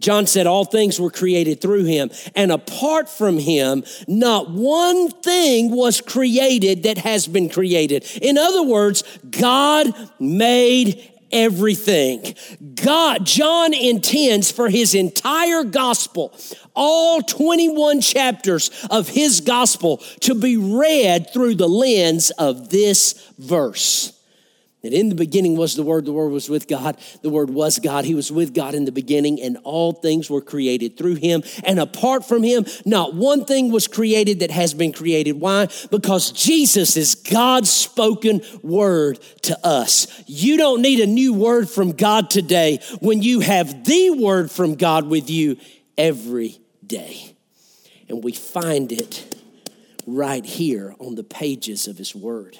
John 0.00 0.26
said, 0.26 0.48
All 0.48 0.64
things 0.64 0.98
were 0.98 1.10
created 1.10 1.60
through 1.60 1.84
him, 1.84 2.10
and 2.34 2.50
apart 2.50 3.08
from 3.08 3.38
him, 3.38 3.84
not 4.08 4.50
one 4.50 5.08
thing 5.10 5.70
was 5.70 6.00
created 6.00 6.82
that 6.82 6.98
has 6.98 7.28
been 7.28 7.48
created. 7.48 8.04
In 8.20 8.36
other 8.36 8.64
words, 8.64 9.04
God 9.30 9.94
made 10.18 11.12
everything. 11.30 12.34
God, 12.74 13.24
John 13.24 13.72
intends 13.72 14.50
for 14.50 14.68
his 14.68 14.96
entire 14.96 15.62
gospel, 15.62 16.36
all 16.74 17.22
21 17.22 18.00
chapters 18.00 18.72
of 18.90 19.08
his 19.08 19.42
gospel, 19.42 19.98
to 20.22 20.34
be 20.34 20.56
read 20.56 21.32
through 21.32 21.54
the 21.54 21.68
lens 21.68 22.30
of 22.32 22.70
this 22.70 23.32
verse. 23.38 24.19
That 24.82 24.94
in 24.94 25.10
the 25.10 25.14
beginning 25.14 25.58
was 25.58 25.76
the 25.76 25.82
Word, 25.82 26.06
the 26.06 26.12
Word 26.12 26.30
was 26.30 26.48
with 26.48 26.66
God, 26.66 26.96
the 27.20 27.28
Word 27.28 27.50
was 27.50 27.78
God, 27.78 28.06
He 28.06 28.14
was 28.14 28.32
with 28.32 28.54
God 28.54 28.74
in 28.74 28.86
the 28.86 28.92
beginning, 28.92 29.40
and 29.40 29.58
all 29.62 29.92
things 29.92 30.30
were 30.30 30.40
created 30.40 30.96
through 30.96 31.16
Him. 31.16 31.42
And 31.64 31.78
apart 31.78 32.26
from 32.26 32.42
Him, 32.42 32.64
not 32.86 33.14
one 33.14 33.44
thing 33.44 33.70
was 33.70 33.86
created 33.86 34.40
that 34.40 34.50
has 34.50 34.72
been 34.72 34.92
created. 34.92 35.38
Why? 35.38 35.68
Because 35.90 36.32
Jesus 36.32 36.96
is 36.96 37.14
God's 37.14 37.70
spoken 37.70 38.40
Word 38.62 39.20
to 39.42 39.66
us. 39.66 40.06
You 40.26 40.56
don't 40.56 40.80
need 40.80 41.00
a 41.00 41.06
new 41.06 41.34
word 41.34 41.68
from 41.68 41.92
God 41.92 42.30
today 42.30 42.80
when 43.00 43.22
you 43.22 43.40
have 43.40 43.84
the 43.84 44.10
Word 44.10 44.50
from 44.50 44.76
God 44.76 45.06
with 45.06 45.28
you 45.28 45.58
every 45.98 46.58
day. 46.86 47.36
And 48.08 48.24
we 48.24 48.32
find 48.32 48.92
it 48.92 49.36
right 50.06 50.44
here 50.44 50.94
on 50.98 51.16
the 51.16 51.22
pages 51.22 51.86
of 51.86 51.98
His 51.98 52.14
Word. 52.14 52.58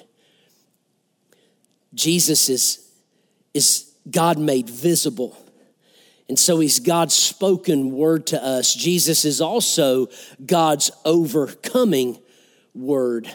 Jesus 1.93 2.49
is, 2.49 2.87
is 3.53 3.91
God 4.09 4.37
made 4.37 4.69
visible. 4.69 5.37
And 6.29 6.39
so 6.39 6.59
he's 6.59 6.79
God's 6.79 7.13
spoken 7.13 7.91
word 7.91 8.27
to 8.27 8.41
us. 8.41 8.73
Jesus 8.73 9.25
is 9.25 9.41
also 9.41 10.07
God's 10.45 10.89
overcoming 11.03 12.19
word 12.73 13.29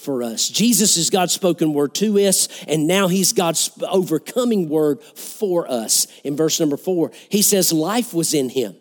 for 0.00 0.22
us. 0.22 0.48
Jesus 0.48 0.96
is 0.96 1.10
God's 1.10 1.32
spoken 1.32 1.74
word 1.74 1.94
to 1.96 2.18
us, 2.18 2.48
and 2.66 2.86
now 2.86 3.06
he's 3.06 3.32
God's 3.32 3.70
overcoming 3.88 4.68
word 4.68 5.00
for 5.02 5.70
us. 5.70 6.06
In 6.24 6.36
verse 6.36 6.58
number 6.58 6.76
four, 6.76 7.12
he 7.28 7.42
says, 7.42 7.72
Life 7.72 8.12
was 8.12 8.34
in 8.34 8.48
him. 8.48 8.74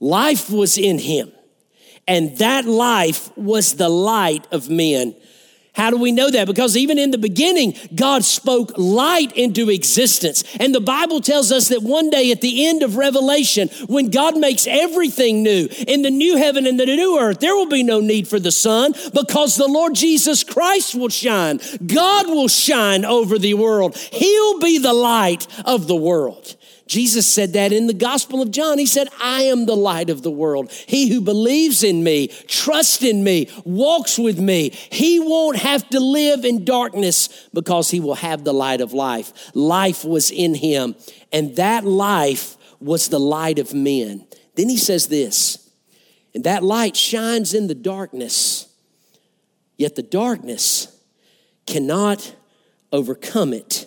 Life 0.00 0.50
was 0.50 0.76
in 0.76 0.98
him. 0.98 1.32
And 2.08 2.36
that 2.38 2.64
life 2.64 3.34
was 3.36 3.74
the 3.76 3.88
light 3.88 4.46
of 4.50 4.68
men. 4.68 5.14
How 5.74 5.90
do 5.90 5.96
we 5.96 6.12
know 6.12 6.30
that? 6.30 6.46
Because 6.46 6.76
even 6.76 6.98
in 6.98 7.12
the 7.12 7.18
beginning, 7.18 7.74
God 7.94 8.24
spoke 8.24 8.72
light 8.76 9.32
into 9.32 9.70
existence. 9.70 10.44
And 10.60 10.74
the 10.74 10.82
Bible 10.82 11.22
tells 11.22 11.50
us 11.50 11.68
that 11.68 11.82
one 11.82 12.10
day 12.10 12.30
at 12.30 12.42
the 12.42 12.66
end 12.66 12.82
of 12.82 12.96
Revelation, 12.96 13.68
when 13.86 14.10
God 14.10 14.36
makes 14.36 14.66
everything 14.66 15.42
new, 15.42 15.68
in 15.86 16.02
the 16.02 16.10
new 16.10 16.36
heaven 16.36 16.66
and 16.66 16.78
the 16.78 16.84
new 16.84 17.18
earth, 17.18 17.40
there 17.40 17.56
will 17.56 17.68
be 17.68 17.82
no 17.82 18.00
need 18.00 18.28
for 18.28 18.38
the 18.38 18.52
sun 18.52 18.92
because 19.14 19.56
the 19.56 19.66
Lord 19.66 19.94
Jesus 19.94 20.44
Christ 20.44 20.94
will 20.94 21.08
shine. 21.08 21.58
God 21.86 22.28
will 22.28 22.48
shine 22.48 23.06
over 23.06 23.38
the 23.38 23.54
world. 23.54 23.96
He'll 23.96 24.60
be 24.60 24.76
the 24.76 24.92
light 24.92 25.46
of 25.64 25.86
the 25.86 25.96
world. 25.96 26.54
Jesus 26.86 27.26
said 27.26 27.52
that 27.54 27.72
in 27.72 27.86
the 27.86 27.94
Gospel 27.94 28.42
of 28.42 28.50
John. 28.50 28.78
He 28.78 28.86
said, 28.86 29.08
I 29.20 29.42
am 29.42 29.66
the 29.66 29.76
light 29.76 30.10
of 30.10 30.22
the 30.22 30.30
world. 30.30 30.70
He 30.70 31.08
who 31.08 31.20
believes 31.20 31.82
in 31.82 32.04
me, 32.04 32.28
trusts 32.46 33.02
in 33.02 33.24
me, 33.24 33.48
walks 33.64 34.18
with 34.18 34.38
me, 34.38 34.70
he 34.70 35.20
won't 35.20 35.58
have 35.58 35.88
to 35.90 36.00
live 36.00 36.44
in 36.44 36.64
darkness 36.64 37.48
because 37.54 37.90
he 37.90 38.00
will 38.00 38.16
have 38.16 38.44
the 38.44 38.52
light 38.52 38.80
of 38.80 38.92
life. 38.92 39.32
Life 39.54 40.04
was 40.04 40.30
in 40.30 40.54
him, 40.54 40.94
and 41.32 41.56
that 41.56 41.84
life 41.84 42.56
was 42.80 43.08
the 43.08 43.20
light 43.20 43.58
of 43.58 43.72
men. 43.72 44.26
Then 44.56 44.68
he 44.68 44.76
says 44.76 45.06
this, 45.06 45.70
and 46.34 46.44
that 46.44 46.62
light 46.62 46.96
shines 46.96 47.54
in 47.54 47.68
the 47.68 47.74
darkness, 47.74 48.68
yet 49.76 49.96
the 49.96 50.02
darkness 50.02 50.88
cannot 51.66 52.34
overcome 52.90 53.52
it. 53.52 53.86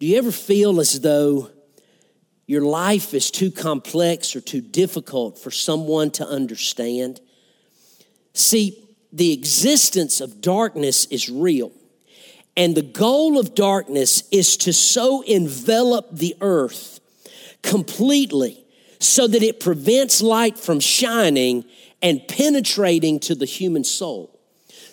Do 0.00 0.06
you 0.06 0.16
ever 0.16 0.32
feel 0.32 0.80
as 0.80 0.98
though 1.02 1.50
your 2.46 2.62
life 2.62 3.12
is 3.12 3.30
too 3.30 3.50
complex 3.50 4.34
or 4.34 4.40
too 4.40 4.62
difficult 4.62 5.38
for 5.38 5.50
someone 5.50 6.10
to 6.12 6.26
understand? 6.26 7.20
See, 8.32 8.82
the 9.12 9.34
existence 9.34 10.22
of 10.22 10.40
darkness 10.40 11.04
is 11.06 11.28
real. 11.28 11.70
And 12.56 12.74
the 12.74 12.82
goal 12.82 13.38
of 13.38 13.54
darkness 13.54 14.22
is 14.32 14.56
to 14.58 14.72
so 14.72 15.20
envelop 15.20 16.08
the 16.10 16.34
earth 16.40 17.00
completely 17.62 18.64
so 19.00 19.26
that 19.26 19.42
it 19.42 19.60
prevents 19.60 20.22
light 20.22 20.58
from 20.58 20.80
shining 20.80 21.66
and 22.00 22.26
penetrating 22.26 23.20
to 23.20 23.34
the 23.34 23.44
human 23.44 23.84
soul. 23.84 24.40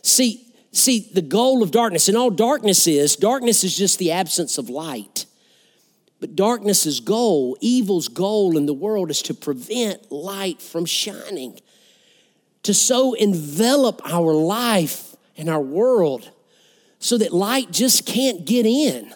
See, 0.01 0.46
See, 0.77 1.09
the 1.11 1.23
goal 1.23 1.63
of 1.63 1.71
darkness, 1.71 2.07
and 2.07 2.15
all 2.15 2.29
darkness 2.29 2.85
is, 2.85 3.15
darkness 3.15 3.63
is 3.63 3.75
just 3.75 3.97
the 3.97 4.11
absence 4.11 4.59
of 4.59 4.69
light. 4.69 5.25
But 6.19 6.35
darkness's 6.35 6.99
goal, 6.99 7.57
evil's 7.61 8.07
goal 8.07 8.55
in 8.55 8.67
the 8.67 8.75
world 8.75 9.09
is 9.09 9.23
to 9.23 9.33
prevent 9.33 10.11
light 10.11 10.61
from 10.61 10.85
shining, 10.85 11.59
to 12.61 12.75
so 12.75 13.15
envelop 13.15 14.01
our 14.05 14.35
life 14.35 15.15
and 15.35 15.49
our 15.49 15.61
world 15.61 16.31
so 16.99 17.17
that 17.17 17.33
light 17.33 17.71
just 17.71 18.05
can't 18.05 18.45
get 18.45 18.67
in 18.67 19.11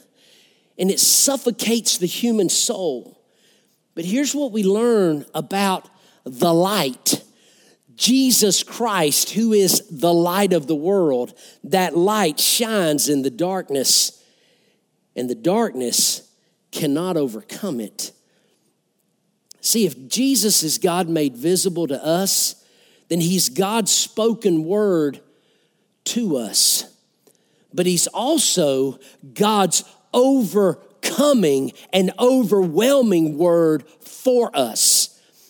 and 0.80 0.89
it 0.89 1.00
suffocates 1.00 2.00
the 2.00 2.08
human 2.08 2.50
soul. 2.50 3.22
But 3.94 4.06
here's 4.06 4.34
what 4.34 4.51
we 4.51 4.63
learn 4.63 5.25
about 5.36 5.89
the 6.24 6.53
light 6.53 7.20
Jesus 8.01 8.63
Christ, 8.63 9.29
who 9.29 9.53
is 9.53 9.88
the 9.91 10.12
light 10.12 10.53
of 10.53 10.65
the 10.65 10.75
world, 10.75 11.38
that 11.65 11.96
light 11.96 12.39
shines 12.39 13.08
in 13.08 13.22
the 13.22 13.29
darkness, 13.29 14.25
and 15.15 15.29
the 15.29 15.36
darkness 15.36 16.27
cannot 16.72 17.15
overcome 17.15 17.79
it. 17.79 18.12
See, 19.60 19.86
if 19.86 20.08
Jesus 20.08 20.63
is 20.63 20.79
God 20.79 21.10
made 21.10 21.38
visible 21.38 21.86
to 21.86 22.03
us, 22.03 22.65
then 23.10 23.22
he's 23.22 23.50
God's 23.50 23.91
spoken 23.91 24.63
word 24.63 25.22
to 26.05 26.38
us. 26.38 26.91
But 27.72 27.86
he's 27.86 28.08
also 28.08 28.98
God's 29.36 29.84
overcoming 30.12 31.74
and 31.93 32.13
overwhelming 32.17 33.38
word 33.38 33.88
for 34.00 34.50
us. 34.55 35.00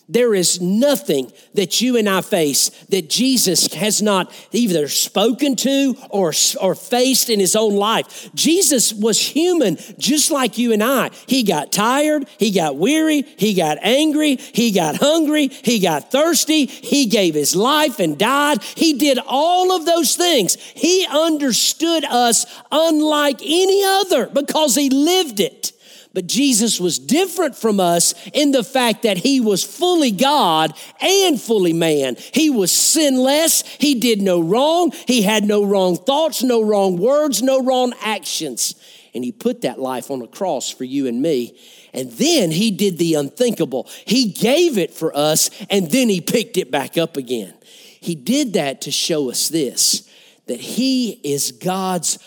There 0.08 0.34
is 0.34 0.60
nothing 0.60 1.32
that 1.54 1.80
you 1.80 1.96
and 1.96 2.08
I 2.08 2.20
face 2.20 2.68
that 2.90 3.08
Jesus 3.08 3.72
has 3.74 4.02
not 4.02 4.32
either 4.52 4.88
spoken 4.88 5.56
to 5.56 5.96
or, 6.10 6.32
or 6.60 6.74
faced 6.74 7.30
in 7.30 7.40
his 7.40 7.56
own 7.56 7.76
life. 7.76 8.28
Jesus 8.34 8.92
was 8.92 9.18
human 9.18 9.78
just 9.98 10.30
like 10.30 10.58
you 10.58 10.72
and 10.72 10.82
I. 10.82 11.10
He 11.26 11.44
got 11.44 11.72
tired, 11.72 12.28
he 12.36 12.50
got 12.50 12.76
weary, 12.76 13.22
he 13.22 13.54
got 13.54 13.78
angry, 13.80 14.36
he 14.36 14.70
got 14.72 14.96
hungry, 14.96 15.48
he 15.48 15.78
got 15.78 16.10
thirsty, 16.10 16.66
he 16.66 17.06
gave 17.06 17.34
his 17.34 17.56
life 17.56 17.98
and 17.98 18.18
died. 18.18 18.62
He 18.62 18.94
did 18.94 19.18
all 19.26 19.72
of 19.72 19.86
those 19.86 20.16
things. 20.16 20.56
He 20.56 21.06
understood 21.06 22.04
us 22.04 22.44
unlike 22.70 23.40
any 23.42 23.84
other 23.84 24.26
because 24.26 24.74
he 24.74 24.90
lived 24.90 25.40
it. 25.40 25.71
But 26.14 26.26
Jesus 26.26 26.78
was 26.78 26.98
different 26.98 27.56
from 27.56 27.80
us 27.80 28.14
in 28.34 28.52
the 28.52 28.62
fact 28.62 29.02
that 29.02 29.16
he 29.16 29.40
was 29.40 29.64
fully 29.64 30.10
God 30.10 30.76
and 31.00 31.40
fully 31.40 31.72
man. 31.72 32.16
He 32.32 32.50
was 32.50 32.70
sinless. 32.70 33.62
He 33.62 33.94
did 33.94 34.20
no 34.20 34.40
wrong. 34.40 34.92
He 35.06 35.22
had 35.22 35.44
no 35.44 35.64
wrong 35.64 35.96
thoughts, 35.96 36.42
no 36.42 36.62
wrong 36.62 36.98
words, 36.98 37.42
no 37.42 37.62
wrong 37.62 37.94
actions. 38.02 38.74
And 39.14 39.24
he 39.24 39.32
put 39.32 39.62
that 39.62 39.78
life 39.78 40.10
on 40.10 40.20
a 40.22 40.26
cross 40.26 40.70
for 40.70 40.84
you 40.84 41.06
and 41.06 41.22
me. 41.22 41.58
And 41.94 42.10
then 42.12 42.50
he 42.50 42.70
did 42.70 42.98
the 42.98 43.14
unthinkable. 43.14 43.88
He 44.06 44.30
gave 44.32 44.78
it 44.78 44.92
for 44.92 45.16
us 45.16 45.50
and 45.70 45.90
then 45.90 46.08
he 46.08 46.20
picked 46.20 46.56
it 46.56 46.70
back 46.70 46.98
up 46.98 47.16
again. 47.16 47.54
He 48.00 48.14
did 48.14 48.54
that 48.54 48.82
to 48.82 48.90
show 48.90 49.30
us 49.30 49.48
this 49.48 50.08
that 50.46 50.60
he 50.60 51.20
is 51.22 51.52
God's 51.52 52.18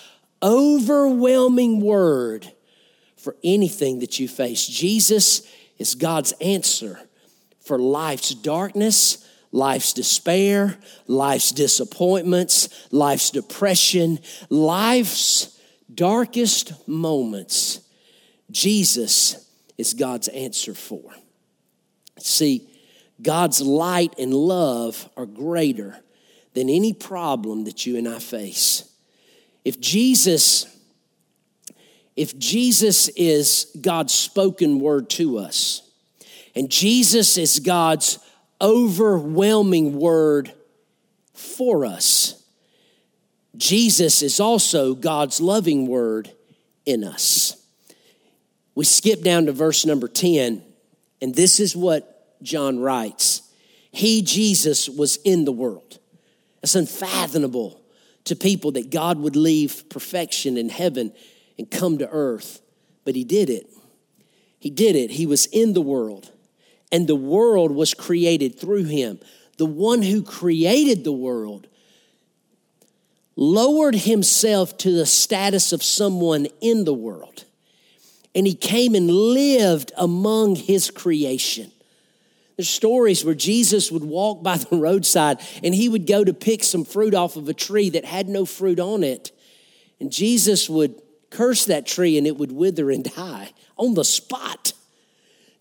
overwhelming 0.42 1.82
word 1.82 2.50
for 3.26 3.36
anything 3.44 3.98
that 4.00 4.20
you 4.20 4.28
face. 4.28 4.68
Jesus 4.68 5.42
is 5.80 5.96
God's 5.96 6.32
answer 6.34 7.00
for 7.60 7.80
life's 7.80 8.36
darkness, 8.36 9.28
life's 9.52 9.94
despair, 9.94 10.78
life's 11.08 11.52
disappointments, 11.52 12.70
life's 12.92 13.32
depression, 13.32 14.20
life's 14.52 15.60
darkest 15.92 16.88
moments. 16.88 17.80
Jesus 18.52 19.50
is 19.76 19.96
God's 19.96 20.28
answer 20.28 20.76
for. 20.76 21.12
See, 22.20 22.70
God's 23.20 23.60
light 23.60 24.14
and 24.20 24.36
love 24.36 25.10
are 25.18 25.26
greater 25.26 25.98
than 26.54 26.70
any 26.70 26.94
problem 26.94 27.64
that 27.64 27.88
you 27.88 27.98
and 27.98 28.08
I 28.08 28.20
face. 28.20 28.88
If 29.64 29.82
Jesus 29.82 30.68
if 32.16 32.38
Jesus 32.38 33.10
is 33.10 33.68
God's 33.80 34.14
spoken 34.14 34.80
word 34.80 35.10
to 35.12 35.38
us, 35.38 35.82
and 36.56 36.70
Jesus 36.70 37.38
is 37.38 37.60
God's 37.60 38.20
overwhelming 38.62 40.00
word 40.00 40.54
for 41.34 41.86
us, 41.86 42.42
Jesus 43.58 44.22
is 44.22 44.40
also 44.40 44.94
God's 44.94 45.42
loving 45.42 45.88
word 45.88 46.32
in 46.86 47.04
us. 47.04 47.62
We 48.76 48.86
skip 48.86 49.22
down 49.22 49.46
to 49.46 49.54
verse 49.54 49.86
number 49.86 50.08
10, 50.08 50.62
and 51.22 51.36
this 51.36 51.60
is 51.60 51.76
what 51.76 52.42
John 52.44 52.80
writes 52.80 53.42
He, 53.92 54.22
Jesus, 54.22 54.90
was 54.90 55.18
in 55.18 55.46
the 55.46 55.52
world. 55.52 56.00
It's 56.64 56.76
unfathomable 56.76 57.82
to 58.26 58.36
people 58.36 58.72
that 58.72 58.90
God 58.90 59.20
would 59.20 59.36
leave 59.36 59.88
perfection 59.90 60.58
in 60.58 60.70
heaven 60.70 61.14
and 61.58 61.70
come 61.70 61.98
to 61.98 62.10
earth. 62.10 62.62
But 63.04 63.16
he 63.16 63.24
did 63.24 63.50
it. 63.50 63.70
He 64.60 64.70
did 64.70 64.96
it. 64.96 65.12
He 65.12 65.26
was 65.26 65.46
in 65.48 65.74
the 65.74 65.82
world, 65.82 66.32
and 66.92 67.08
the 67.08 67.16
world 67.16 67.72
was 67.72 67.94
created 67.94 68.60
through 68.60 68.86
him. 68.86 69.20
The 69.58 69.66
one 69.66 70.02
who 70.02 70.24
created 70.24 71.04
the 71.04 71.12
world 71.12 71.68
lowered 73.36 73.96
himself 73.96 74.78
to 74.78 74.92
the 74.92 75.06
status 75.06 75.72
of 75.72 75.84
someone 75.84 76.48
in 76.62 76.86
the 76.86 76.94
world, 76.94 77.46
and 78.34 78.48
he 78.48 78.56
came 78.56 78.96
and 78.96 79.10
lived 79.10 79.92
among 79.98 80.56
his 80.56 80.90
creation. 80.90 81.72
There's 82.56 82.70
stories 82.70 83.26
where 83.26 83.36
Jesus 83.36 83.92
would 83.92 84.04
walk 84.04 84.42
by 84.42 84.58
the 84.70 84.78
roadside 84.78 85.40
and 85.64 85.76
he 85.76 85.90
would 85.90 86.08
go 86.08 86.24
to 86.24 86.34
pick 86.34 86.64
some 86.64 86.86
fruit 86.86 87.14
off 87.14 87.36
of 87.36 87.50
a 87.50 87.54
tree 87.54 87.90
that 87.92 88.06
had 88.06 88.30
no 88.30 88.46
fruit 88.46 88.80
on 88.80 89.04
it. 89.04 89.32
And 90.00 90.12
Jesus 90.12 90.70
would 90.70 90.96
curse 91.36 91.66
that 91.66 91.86
tree 91.86 92.18
and 92.18 92.26
it 92.26 92.38
would 92.38 92.52
wither 92.52 92.90
and 92.90 93.04
die 93.04 93.52
on 93.78 93.94
the 93.94 94.06
spot. 94.06 94.74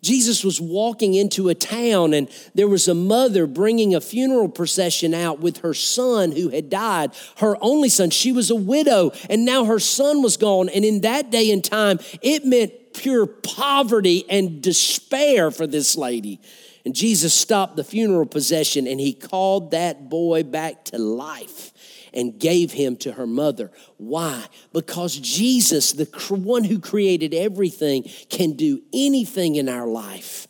Jesus 0.02 0.44
was 0.44 0.60
walking 0.60 1.14
into 1.14 1.48
a 1.48 1.54
town 1.54 2.12
and 2.12 2.28
there 2.54 2.68
was 2.68 2.86
a 2.86 2.94
mother 2.94 3.46
bringing 3.46 3.94
a 3.94 4.00
funeral 4.00 4.50
procession 4.50 5.14
out 5.14 5.40
with 5.40 5.58
her 5.58 5.72
son 5.72 6.32
who 6.32 6.50
had 6.50 6.68
died, 6.68 7.12
her 7.38 7.56
only 7.62 7.88
son. 7.88 8.10
She 8.10 8.30
was 8.30 8.50
a 8.50 8.54
widow 8.54 9.12
and 9.30 9.46
now 9.46 9.64
her 9.64 9.78
son 9.78 10.22
was 10.22 10.36
gone. 10.36 10.68
And 10.68 10.84
in 10.84 11.00
that 11.00 11.30
day 11.30 11.50
and 11.50 11.64
time, 11.64 11.98
it 12.20 12.44
meant 12.44 12.72
pure 12.92 13.26
poverty 13.26 14.24
and 14.28 14.62
despair 14.62 15.50
for 15.50 15.66
this 15.66 15.96
lady. 15.96 16.38
And 16.84 16.94
Jesus 16.94 17.32
stopped 17.32 17.76
the 17.76 17.84
funeral 17.84 18.26
procession 18.26 18.86
and 18.86 19.00
he 19.00 19.14
called 19.14 19.70
that 19.70 20.10
boy 20.10 20.42
back 20.42 20.84
to 20.86 20.98
life 20.98 21.72
and 22.12 22.38
gave 22.38 22.72
him 22.72 22.96
to 22.96 23.12
her 23.12 23.26
mother. 23.26 23.72
Why? 23.96 24.44
Because 24.72 25.18
Jesus, 25.18 25.92
the 25.92 26.04
one 26.28 26.64
who 26.64 26.78
created 26.78 27.34
everything, 27.34 28.04
can 28.28 28.52
do 28.52 28.82
anything 28.92 29.56
in 29.56 29.68
our 29.68 29.86
life. 29.86 30.46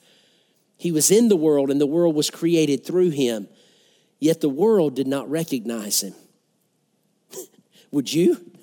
He 0.77 0.93
was 0.93 1.11
in 1.11 1.29
the 1.29 1.37
world 1.37 1.71
and 1.71 1.81
the 1.81 1.87
world 1.87 2.15
was 2.15 2.31
created 2.31 2.85
through 2.85 3.11
him, 3.11 3.49
yet 4.19 4.41
the 4.41 4.49
world 4.49 4.97
did 4.97 5.07
not 5.07 5.31
recognize 5.31 6.03
him. 6.03 6.15
Would 7.93 8.13
you? 8.13 8.54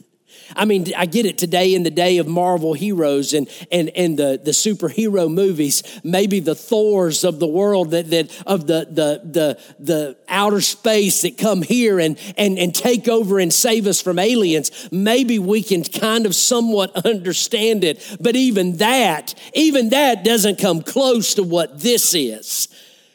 I 0.55 0.65
mean, 0.65 0.87
I 0.95 1.05
get 1.05 1.25
it 1.25 1.37
today 1.37 1.73
in 1.73 1.83
the 1.83 1.91
day 1.91 2.17
of 2.17 2.27
Marvel 2.27 2.73
heroes 2.73 3.33
and, 3.33 3.49
and, 3.71 3.89
and 3.89 4.17
the, 4.17 4.39
the 4.43 4.51
superhero 4.51 5.31
movies, 5.31 5.83
maybe 6.03 6.39
the 6.39 6.55
Thors 6.55 7.23
of 7.23 7.39
the 7.39 7.47
world 7.47 7.91
that, 7.91 8.09
that 8.09 8.43
of 8.45 8.67
the, 8.67 8.87
the, 8.89 9.21
the, 9.23 9.59
the 9.79 10.17
outer 10.27 10.61
space 10.61 11.21
that 11.21 11.37
come 11.37 11.61
here 11.61 11.99
and, 11.99 12.17
and, 12.37 12.57
and 12.57 12.73
take 12.75 13.07
over 13.07 13.39
and 13.39 13.53
save 13.53 13.87
us 13.87 14.01
from 14.01 14.19
aliens. 14.19 14.89
Maybe 14.91 15.39
we 15.39 15.63
can 15.63 15.83
kind 15.83 16.25
of 16.25 16.35
somewhat 16.35 17.05
understand 17.05 17.83
it. 17.83 18.17
But 18.19 18.35
even 18.35 18.77
that, 18.77 19.33
even 19.53 19.89
that 19.89 20.23
doesn't 20.23 20.59
come 20.59 20.81
close 20.81 21.35
to 21.35 21.43
what 21.43 21.79
this 21.79 22.13
is. 22.13 22.67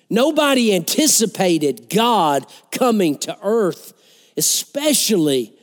Nobody 0.08 0.74
anticipated 0.74 1.90
God 1.90 2.46
coming 2.70 3.18
to 3.18 3.36
earth, 3.42 3.92
especially 4.36 5.55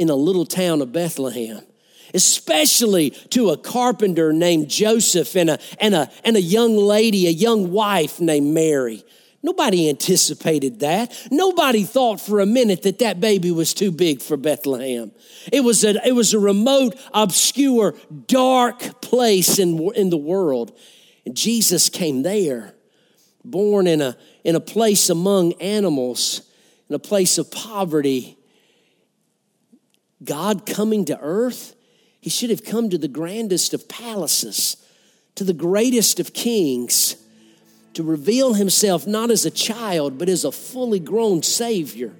in 0.00 0.08
a 0.08 0.16
little 0.16 0.46
town 0.46 0.80
of 0.80 0.92
Bethlehem 0.92 1.60
especially 2.12 3.10
to 3.10 3.50
a 3.50 3.56
carpenter 3.56 4.32
named 4.32 4.68
Joseph 4.68 5.36
and 5.36 5.48
a, 5.48 5.60
and, 5.78 5.94
a, 5.94 6.10
and 6.24 6.36
a 6.36 6.42
young 6.42 6.76
lady, 6.76 7.28
a 7.28 7.30
young 7.30 7.70
wife 7.70 8.18
named 8.18 8.52
Mary. 8.52 9.04
Nobody 9.44 9.88
anticipated 9.88 10.80
that. 10.80 11.16
Nobody 11.30 11.84
thought 11.84 12.20
for 12.20 12.40
a 12.40 12.46
minute 12.46 12.82
that 12.82 12.98
that 12.98 13.20
baby 13.20 13.52
was 13.52 13.72
too 13.72 13.92
big 13.92 14.22
for 14.22 14.36
Bethlehem. 14.36 15.12
It 15.52 15.60
was 15.60 15.84
a, 15.84 16.04
it 16.04 16.16
was 16.16 16.34
a 16.34 16.40
remote, 16.40 16.98
obscure, 17.14 17.94
dark 18.26 19.00
place 19.00 19.60
in, 19.60 19.78
in 19.94 20.10
the 20.10 20.16
world. 20.16 20.76
And 21.24 21.36
Jesus 21.36 21.88
came 21.88 22.22
there, 22.22 22.74
born 23.44 23.86
in 23.86 24.02
a, 24.02 24.16
in 24.42 24.56
a 24.56 24.60
place 24.60 25.10
among 25.10 25.52
animals, 25.60 26.42
in 26.88 26.96
a 26.96 26.98
place 26.98 27.38
of 27.38 27.52
poverty 27.52 28.36
God 30.22 30.66
coming 30.66 31.04
to 31.06 31.18
earth, 31.20 31.74
he 32.20 32.30
should 32.30 32.50
have 32.50 32.64
come 32.64 32.90
to 32.90 32.98
the 32.98 33.08
grandest 33.08 33.72
of 33.72 33.88
palaces, 33.88 34.76
to 35.34 35.44
the 35.44 35.54
greatest 35.54 36.20
of 36.20 36.34
kings, 36.34 37.16
to 37.94 38.02
reveal 38.02 38.54
himself 38.54 39.06
not 39.06 39.30
as 39.30 39.46
a 39.46 39.50
child, 39.50 40.18
but 40.18 40.28
as 40.28 40.44
a 40.44 40.52
fully 40.52 41.00
grown 41.00 41.42
Savior. 41.42 42.12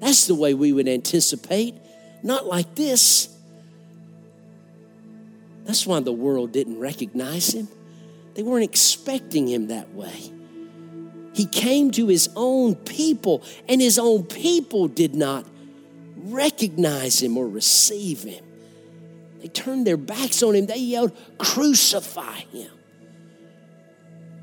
That's 0.00 0.26
the 0.26 0.34
way 0.34 0.54
we 0.54 0.72
would 0.72 0.88
anticipate, 0.88 1.74
not 2.22 2.46
like 2.46 2.74
this. 2.74 3.28
That's 5.64 5.86
why 5.86 6.00
the 6.00 6.12
world 6.12 6.52
didn't 6.52 6.78
recognize 6.78 7.54
him. 7.54 7.68
They 8.34 8.42
weren't 8.42 8.64
expecting 8.64 9.48
him 9.48 9.68
that 9.68 9.92
way. 9.94 10.32
He 11.34 11.46
came 11.46 11.90
to 11.92 12.08
his 12.08 12.28
own 12.34 12.74
people, 12.74 13.42
and 13.68 13.80
his 13.80 13.98
own 13.98 14.24
people 14.24 14.88
did 14.88 15.14
not 15.14 15.44
recognize 16.24 17.22
him 17.22 17.36
or 17.36 17.48
receive 17.48 18.22
him. 18.22 18.44
They 19.40 19.48
turned 19.48 19.86
their 19.86 19.96
backs 19.96 20.42
on 20.42 20.54
him. 20.54 20.66
They 20.66 20.78
yelled, 20.78 21.16
Crucify 21.38 22.40
him. 22.52 22.70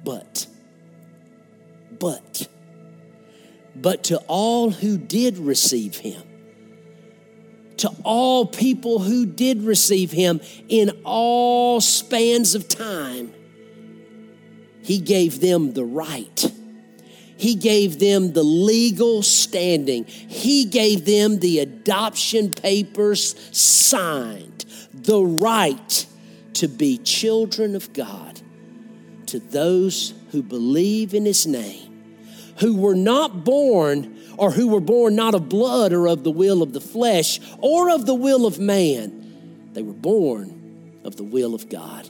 But, 0.03 0.47
but, 1.99 2.47
but 3.75 4.03
to 4.05 4.17
all 4.27 4.69
who 4.71 4.97
did 4.97 5.37
receive 5.37 5.97
him, 5.97 6.21
to 7.77 7.89
all 8.03 8.45
people 8.45 8.99
who 8.99 9.25
did 9.25 9.63
receive 9.63 10.11
him 10.11 10.39
in 10.69 10.91
all 11.03 11.81
spans 11.81 12.55
of 12.55 12.67
time, 12.67 13.33
he 14.81 14.99
gave 14.99 15.41
them 15.41 15.73
the 15.73 15.83
right 15.83 16.51
he 17.37 17.55
gave 17.55 17.99
them 17.99 18.33
the 18.33 18.43
legal 18.43 19.21
standing. 19.21 20.05
He 20.05 20.65
gave 20.65 21.05
them 21.05 21.39
the 21.39 21.59
adoption 21.59 22.51
papers 22.51 23.35
signed, 23.51 24.65
the 24.93 25.21
right 25.21 26.05
to 26.53 26.67
be 26.67 26.97
children 26.97 27.75
of 27.75 27.91
God 27.93 28.41
to 29.27 29.39
those 29.39 30.13
who 30.31 30.41
believe 30.41 31.13
in 31.13 31.25
His 31.25 31.45
name, 31.45 32.03
who 32.59 32.75
were 32.75 32.95
not 32.95 33.43
born 33.43 34.17
or 34.37 34.51
who 34.51 34.67
were 34.67 34.81
born 34.81 35.15
not 35.15 35.35
of 35.35 35.49
blood 35.49 35.91
or 35.93 36.07
of 36.07 36.23
the 36.23 36.31
will 36.31 36.61
of 36.61 36.73
the 36.73 36.81
flesh 36.81 37.39
or 37.59 37.89
of 37.89 38.05
the 38.05 38.13
will 38.13 38.45
of 38.45 38.59
man. 38.59 39.69
They 39.73 39.81
were 39.81 39.93
born 39.93 40.99
of 41.03 41.15
the 41.17 41.23
will 41.23 41.53
of 41.53 41.69
God. 41.69 42.09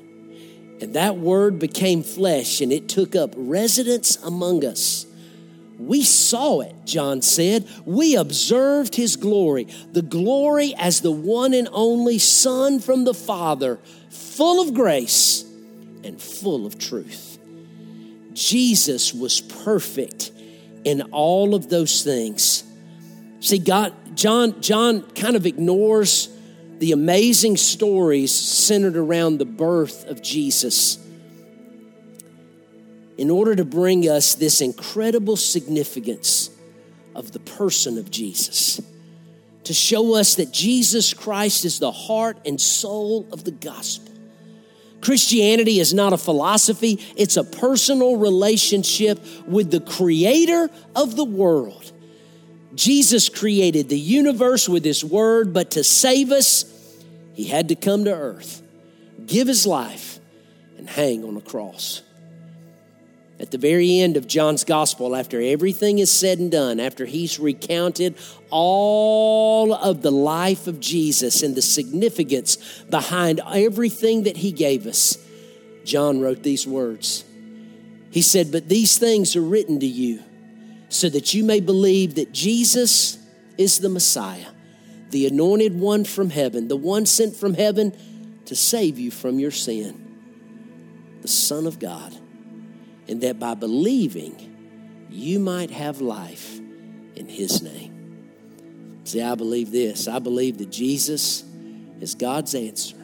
And 0.81 0.93
that 0.93 1.17
word 1.17 1.57
became 1.57 2.03
flesh 2.03 2.61
and 2.61 2.71
it 2.71 2.89
took 2.89 3.15
up 3.15 3.33
residence 3.35 4.17
among 4.17 4.65
us. 4.65 5.05
We 5.77 6.03
saw 6.03 6.61
it, 6.61 6.73
John 6.85 7.21
said. 7.21 7.67
We 7.85 8.15
observed 8.15 8.95
his 8.95 9.15
glory, 9.15 9.67
the 9.91 10.01
glory 10.01 10.73
as 10.77 11.01
the 11.01 11.11
one 11.11 11.53
and 11.53 11.67
only 11.71 12.17
Son 12.17 12.79
from 12.79 13.03
the 13.03 13.13
Father, 13.13 13.79
full 14.09 14.61
of 14.61 14.73
grace 14.73 15.43
and 16.03 16.21
full 16.21 16.65
of 16.65 16.77
truth. 16.77 17.37
Jesus 18.33 19.13
was 19.13 19.41
perfect 19.41 20.31
in 20.83 21.01
all 21.11 21.55
of 21.55 21.69
those 21.69 22.03
things. 22.03 22.63
See, 23.39 23.59
God, 23.59 23.93
John, 24.15 24.61
John 24.61 25.01
kind 25.11 25.35
of 25.35 25.45
ignores 25.45 26.29
the 26.79 26.91
amazing 26.91 27.57
stories 27.57 28.33
centered 28.33 28.97
around 28.97 29.37
the 29.37 29.45
birth 29.45 30.05
of 30.07 30.21
Jesus 30.21 31.04
in 33.17 33.29
order 33.29 33.55
to 33.55 33.65
bring 33.65 34.09
us 34.09 34.35
this 34.35 34.61
incredible 34.61 35.37
significance 35.37 36.49
of 37.15 37.31
the 37.31 37.39
person 37.39 37.97
of 37.97 38.11
Jesus, 38.11 38.81
to 39.63 39.73
show 39.73 40.15
us 40.15 40.35
that 40.35 40.51
Jesus 40.51 41.13
Christ 41.13 41.65
is 41.65 41.79
the 41.79 41.91
heart 41.91 42.37
and 42.45 42.59
soul 42.59 43.27
of 43.31 43.43
the 43.43 43.51
gospel. 43.51 44.13
Christianity 45.01 45.79
is 45.79 45.93
not 45.93 46.13
a 46.13 46.17
philosophy, 46.17 46.99
it's 47.15 47.37
a 47.37 47.43
personal 47.43 48.17
relationship 48.17 49.19
with 49.47 49.71
the 49.71 49.79
creator 49.79 50.69
of 50.95 51.15
the 51.15 51.25
world. 51.25 51.91
Jesus 52.73 53.29
created 53.29 53.87
the 53.87 53.99
universe 53.99 54.67
with 54.67 54.83
his 54.83 55.05
word, 55.05 55.53
but 55.53 55.71
to 55.71 55.83
save 55.83 56.31
us, 56.31 56.65
he 57.33 57.45
had 57.45 57.69
to 57.69 57.75
come 57.75 58.03
to 58.05 58.13
earth, 58.13 58.61
give 59.25 59.47
his 59.47 59.65
life, 59.65 60.19
and 60.77 60.89
hang 60.89 61.23
on 61.23 61.37
a 61.37 61.41
cross. 61.41 62.01
At 63.37 63.51
the 63.51 63.57
very 63.57 63.99
end 63.99 64.15
of 64.15 64.27
John's 64.27 64.63
gospel, 64.63 65.13
after 65.13 65.41
everything 65.41 65.99
is 65.99 66.09
said 66.09 66.39
and 66.39 66.49
done, 66.49 66.79
after 66.79 67.05
he's 67.05 67.37
recounted 67.37 68.15
all 68.49 69.73
of 69.73 70.01
the 70.01 70.11
life 70.11 70.67
of 70.67 70.79
Jesus 70.79 71.43
and 71.43 71.53
the 71.53 71.61
significance 71.61 72.55
behind 72.89 73.41
everything 73.53 74.23
that 74.23 74.37
he 74.37 74.53
gave 74.53 74.87
us, 74.87 75.17
John 75.83 76.21
wrote 76.21 76.43
these 76.43 76.65
words. 76.65 77.25
He 78.09 78.21
said, 78.21 78.53
But 78.53 78.69
these 78.69 78.97
things 78.97 79.35
are 79.35 79.41
written 79.41 79.81
to 79.81 79.85
you 79.85 80.23
so 80.87 81.09
that 81.09 81.33
you 81.33 81.43
may 81.43 81.59
believe 81.59 82.15
that 82.15 82.31
Jesus 82.31 83.19
is 83.57 83.79
the 83.79 83.89
Messiah, 83.89 84.47
the 85.09 85.27
anointed 85.27 85.77
one 85.77 86.05
from 86.05 86.29
heaven, 86.29 86.69
the 86.69 86.77
one 86.77 87.05
sent 87.05 87.35
from 87.35 87.53
heaven 87.53 87.91
to 88.45 88.55
save 88.55 88.97
you 88.97 89.11
from 89.11 89.39
your 89.39 89.51
sin, 89.51 90.15
the 91.21 91.27
Son 91.27 91.67
of 91.67 91.79
God 91.79 92.17
and 93.07 93.21
that 93.21 93.39
by 93.39 93.53
believing, 93.53 95.05
you 95.09 95.39
might 95.39 95.71
have 95.71 96.01
life 96.01 96.59
in 97.15 97.27
His 97.27 97.61
name. 97.61 99.01
See, 99.03 99.21
I 99.21 99.35
believe 99.35 99.71
this. 99.71 100.07
I 100.07 100.19
believe 100.19 100.57
that 100.57 100.71
Jesus 100.71 101.43
is 102.01 102.15
God's 102.15 102.55
answer 102.55 102.97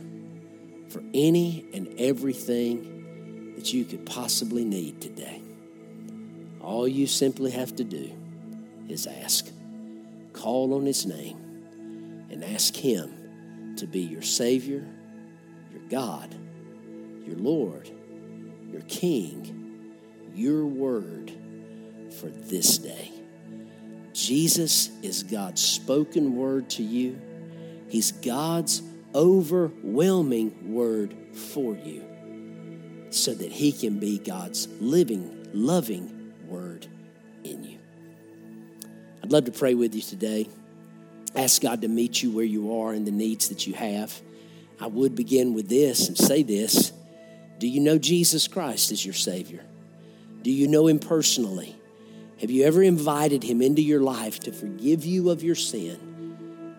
for 0.90 1.02
any 1.14 1.66
and 1.74 1.94
everything 2.00 3.54
that 3.56 3.72
you 3.72 3.86
could 3.86 4.06
possibly 4.06 4.66
need 4.66 5.00
today. 5.00 5.42
All 6.60 6.88
you 6.88 7.08
simply 7.08 7.52
have 7.52 7.76
to 7.76 7.84
do 7.84 8.12
is 8.90 9.08
ask. 9.08 9.50
Call 10.34 10.74
on 10.74 10.86
His 10.86 11.06
name 11.06 12.28
and 12.30 12.44
ask 12.44 12.76
Him 12.76 13.76
to 13.78 13.86
be 13.86 14.02
your 14.02 14.22
Savior, 14.22 14.86
your 15.72 15.84
God, 15.90 16.34
your 17.26 17.38
Lord, 17.38 17.90
your 18.72 18.82
King 18.82 19.61
your 20.34 20.66
word 20.66 21.32
for 22.20 22.28
this 22.28 22.78
day. 22.78 23.12
Jesus 24.14 24.90
is 25.02 25.24
God's 25.24 25.62
spoken 25.62 26.36
word 26.36 26.70
to 26.72 26.84
you, 26.84 27.20
He's 27.88 28.12
God's 28.12 28.82
overwhelming 29.14 30.74
word 30.74 31.16
for 31.34 31.76
you 31.76 32.06
so 33.10 33.34
that 33.34 33.52
He 33.52 33.72
can 33.72 34.00
be 34.00 34.18
God's 34.18 34.68
living, 34.80 35.50
loving 35.54 36.34
word 36.48 36.88
in 37.44 37.64
you. 37.64 37.78
I'd 39.24 39.32
love 39.32 39.46
to 39.46 39.52
pray 39.52 39.74
with 39.74 39.94
you 39.94 40.02
today. 40.02 40.50
Ask 41.36 41.62
God 41.62 41.82
to 41.82 41.88
meet 41.88 42.22
you 42.22 42.32
where 42.32 42.46
you 42.46 42.82
are 42.82 42.92
and 42.92 43.06
the 43.06 43.12
needs 43.12 43.50
that 43.50 43.66
you 43.68 43.74
have. 43.74 44.20
I 44.80 44.88
would 44.88 45.16
begin 45.16 45.54
with 45.54 45.70
this 45.70 46.08
and 46.08 46.18
say 46.18 46.44
this 46.44 46.92
Do 47.60 47.68
you 47.68 47.80
know 47.80 47.98
Jesus 47.98 48.48
Christ 48.48 48.92
as 48.92 49.06
your 49.06 49.14
Savior? 49.14 49.64
Do 50.42 50.52
you 50.52 50.68
know 50.68 50.88
him 50.88 51.00
personally? 51.00 51.76
Have 52.40 52.50
you 52.50 52.64
ever 52.64 52.82
invited 52.82 53.44
him 53.44 53.62
into 53.62 53.82
your 53.82 54.02
life 54.02 54.40
to 54.42 54.52
forgive 54.52 55.06
you 55.06 55.30
of 55.30 55.44
your 55.44 55.56
sin 55.56 56.00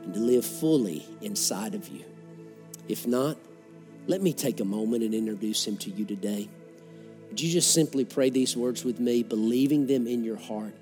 and 0.02 0.14
to 0.14 0.20
live 0.20 0.44
fully 0.44 1.06
inside 1.20 1.74
of 1.74 1.88
you? 1.88 2.04
If 2.88 3.06
not, 3.06 3.36
let 4.06 4.20
me 4.20 4.32
take 4.32 4.58
a 4.60 4.64
moment 4.64 5.04
and 5.04 5.14
introduce 5.14 5.66
him 5.66 5.76
to 5.78 5.90
you 5.90 6.04
today. 6.04 6.48
Would 7.28 7.40
you 7.40 7.50
just 7.50 7.72
simply 7.72 8.04
pray 8.04 8.30
these 8.30 8.56
words 8.56 8.84
with 8.84 8.98
me, 8.98 9.22
believing 9.22 9.86
them 9.86 10.06
in 10.06 10.24
your 10.24 10.36
heart? 10.36 10.74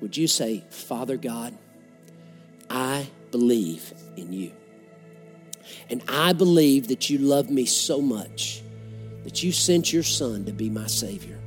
Would 0.00 0.16
you 0.16 0.26
say, 0.26 0.64
Father 0.70 1.18
God, 1.18 1.56
I 2.70 3.08
believe 3.30 3.92
in 4.16 4.32
you. 4.32 4.52
And 5.88 6.02
I 6.08 6.32
believe 6.32 6.88
that 6.88 7.10
you 7.10 7.18
love 7.18 7.50
me 7.50 7.66
so 7.66 8.00
much 8.00 8.62
that 9.24 9.42
you 9.42 9.52
sent 9.52 9.92
your 9.92 10.02
son 10.02 10.44
to 10.46 10.52
be 10.52 10.70
my 10.70 10.86
Savior. 10.86 11.39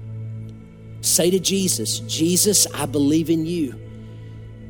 Say 1.03 1.29
to 1.31 1.39
Jesus, 1.39 1.99
Jesus, 1.99 2.65
I 2.73 2.85
believe 2.85 3.29
in 3.29 3.45
you. 3.45 3.73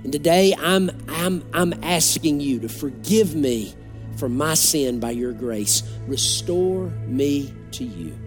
And 0.04 0.12
today 0.12 0.56
I'm, 0.58 0.90
I'm, 1.08 1.48
I'm 1.54 1.74
asking 1.84 2.40
you 2.40 2.60
to 2.62 2.70
forgive 2.70 3.36
me 3.36 3.76
for 4.18 4.28
my 4.28 4.56
sin 4.56 5.00
by 5.00 5.12
your 5.12 5.32
grace. 5.32 5.84
Restore 6.08 6.88
me 7.06 7.54
to 7.74 7.84
you. 7.84 8.18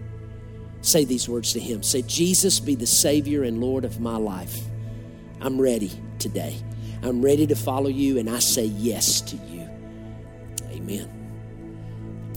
Say 0.81 1.03
these 1.03 1.27
words 1.27 1.51
to 1.51 1.59
him. 1.59 1.83
Say, 1.83 2.01
Jesus, 2.03 2.61
be 2.61 2.75
the 2.75 2.87
Savior 2.87 3.43
and 3.43 3.59
Lord 3.59 3.83
of 3.83 3.99
my 3.99 4.15
life. 4.15 4.55
I'm 5.41 5.59
ready 5.59 5.91
today. 6.17 6.55
I'm 7.03 7.21
ready 7.21 7.45
to 7.47 7.55
follow 7.57 7.89
you, 7.89 8.19
and 8.19 8.29
I 8.29 8.39
say 8.39 8.65
yes 8.65 9.19
to 9.21 9.35
you. 9.35 9.69
Amen 10.71 11.16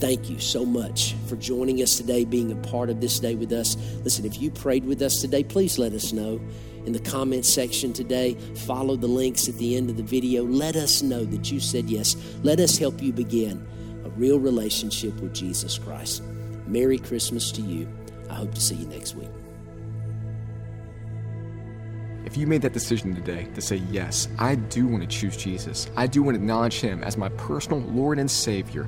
thank 0.01 0.31
you 0.31 0.39
so 0.39 0.65
much 0.65 1.13
for 1.27 1.35
joining 1.35 1.81
us 1.83 1.95
today, 1.95 2.25
being 2.25 2.51
a 2.51 2.55
part 2.55 2.89
of 2.89 2.99
this 2.99 3.19
day 3.19 3.35
with 3.35 3.53
us. 3.53 3.77
Listen, 4.03 4.25
if 4.25 4.41
you 4.41 4.49
prayed 4.49 4.83
with 4.83 4.99
us 5.03 5.21
today, 5.21 5.43
please 5.43 5.77
let 5.77 5.93
us 5.93 6.11
know 6.11 6.41
in 6.87 6.91
the 6.91 6.99
comment 6.99 7.45
section 7.45 7.93
today. 7.93 8.33
Follow 8.65 8.95
the 8.95 9.07
links 9.07 9.47
at 9.47 9.55
the 9.59 9.77
end 9.77 9.91
of 9.91 9.97
the 9.97 10.03
video. 10.03 10.43
Let 10.43 10.75
us 10.75 11.03
know 11.03 11.23
that 11.25 11.51
you 11.51 11.59
said 11.59 11.87
yes. 11.87 12.15
Let 12.41 12.59
us 12.59 12.79
help 12.79 12.99
you 12.99 13.13
begin 13.13 13.65
a 14.03 14.09
real 14.09 14.39
relationship 14.39 15.13
with 15.21 15.35
Jesus 15.35 15.77
Christ. 15.77 16.23
Merry 16.65 16.97
Christmas 16.97 17.51
to 17.51 17.61
you. 17.61 17.87
I 18.27 18.33
hope 18.33 18.55
to 18.55 18.61
see 18.61 18.75
you 18.75 18.87
next 18.87 19.13
week. 19.13 19.29
If 22.25 22.37
you 22.37 22.47
made 22.47 22.61
that 22.61 22.73
decision 22.73 23.13
today 23.13 23.47
to 23.55 23.61
say, 23.61 23.81
Yes, 23.91 24.29
I 24.39 24.55
do 24.55 24.87
want 24.87 25.03
to 25.03 25.07
choose 25.07 25.35
Jesus, 25.35 25.89
I 25.97 26.07
do 26.07 26.23
want 26.23 26.35
to 26.35 26.41
acknowledge 26.41 26.79
Him 26.79 27.03
as 27.03 27.17
my 27.17 27.29
personal 27.29 27.79
Lord 27.79 28.19
and 28.19 28.31
Savior, 28.31 28.87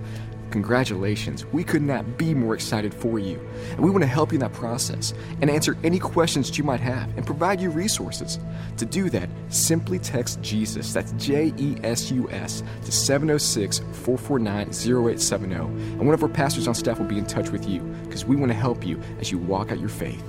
Congratulations, 0.53 1.47
we 1.47 1.63
could 1.63 1.81
not 1.81 2.15
be 2.15 2.35
more 2.35 2.53
excited 2.53 2.93
for 2.93 3.17
you. 3.17 3.39
And 3.71 3.79
we 3.79 3.89
want 3.89 4.03
to 4.03 4.07
help 4.07 4.31
you 4.31 4.35
in 4.35 4.41
that 4.41 4.53
process 4.53 5.11
and 5.41 5.49
answer 5.49 5.75
any 5.83 5.97
questions 5.97 6.47
that 6.47 6.59
you 6.59 6.63
might 6.63 6.79
have 6.79 7.09
and 7.17 7.25
provide 7.25 7.59
you 7.59 7.71
resources. 7.71 8.37
To 8.77 8.85
do 8.85 9.09
that, 9.09 9.31
simply 9.49 9.97
text 9.97 10.39
Jesus, 10.43 10.93
that's 10.93 11.11
J 11.13 11.51
E 11.57 11.77
S 11.83 12.11
U 12.11 12.29
S, 12.29 12.61
to 12.85 12.91
706 12.91 13.79
449 13.79 14.67
0870. 14.67 15.55
And 15.55 15.97
one 15.97 16.13
of 16.13 16.21
our 16.21 16.29
pastors 16.29 16.67
on 16.67 16.75
staff 16.75 16.99
will 16.99 17.07
be 17.07 17.17
in 17.17 17.25
touch 17.25 17.49
with 17.49 17.67
you 17.67 17.81
because 18.03 18.23
we 18.23 18.35
want 18.35 18.51
to 18.51 18.55
help 18.55 18.85
you 18.85 19.01
as 19.19 19.31
you 19.31 19.39
walk 19.39 19.71
out 19.71 19.79
your 19.79 19.89
faith. 19.89 20.23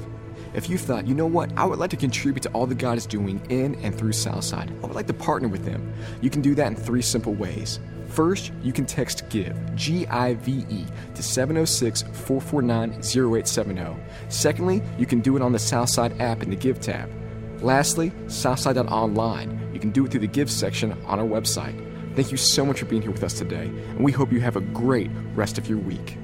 If 0.54 0.70
you 0.70 0.78
thought, 0.78 1.06
you 1.06 1.14
know 1.14 1.26
what, 1.26 1.50
I 1.54 1.66
would 1.66 1.78
like 1.78 1.90
to 1.90 1.98
contribute 1.98 2.44
to 2.44 2.50
all 2.52 2.66
that 2.66 2.78
God 2.78 2.96
is 2.96 3.04
doing 3.04 3.42
in 3.50 3.74
and 3.84 3.94
through 3.94 4.12
Southside, 4.12 4.70
I 4.82 4.86
would 4.86 4.94
like 4.94 5.08
to 5.08 5.12
partner 5.12 5.48
with 5.48 5.66
them. 5.66 5.92
You 6.22 6.30
can 6.30 6.40
do 6.40 6.54
that 6.54 6.68
in 6.68 6.76
three 6.76 7.02
simple 7.02 7.34
ways. 7.34 7.78
First, 8.14 8.52
you 8.62 8.72
can 8.72 8.86
text 8.86 9.28
GIVE, 9.28 9.74
G 9.74 10.06
I 10.06 10.34
V 10.34 10.64
E, 10.70 10.86
to 11.16 11.22
706 11.22 12.02
449 12.02 12.92
0870. 12.92 13.96
Secondly, 14.28 14.82
you 14.96 15.04
can 15.04 15.20
do 15.20 15.34
it 15.34 15.42
on 15.42 15.50
the 15.50 15.58
Southside 15.58 16.20
app 16.20 16.40
in 16.44 16.50
the 16.50 16.54
Give 16.54 16.78
tab. 16.80 17.10
Lastly, 17.60 18.12
Southside.online. 18.28 19.70
You 19.74 19.80
can 19.80 19.90
do 19.90 20.04
it 20.04 20.12
through 20.12 20.20
the 20.20 20.28
Give 20.28 20.48
section 20.48 20.92
on 21.06 21.18
our 21.18 21.26
website. 21.26 21.74
Thank 22.14 22.30
you 22.30 22.36
so 22.36 22.64
much 22.64 22.78
for 22.78 22.86
being 22.86 23.02
here 23.02 23.10
with 23.10 23.24
us 23.24 23.34
today, 23.36 23.66
and 23.66 24.04
we 24.04 24.12
hope 24.12 24.30
you 24.30 24.40
have 24.40 24.54
a 24.54 24.60
great 24.60 25.10
rest 25.34 25.58
of 25.58 25.68
your 25.68 25.78
week. 25.78 26.16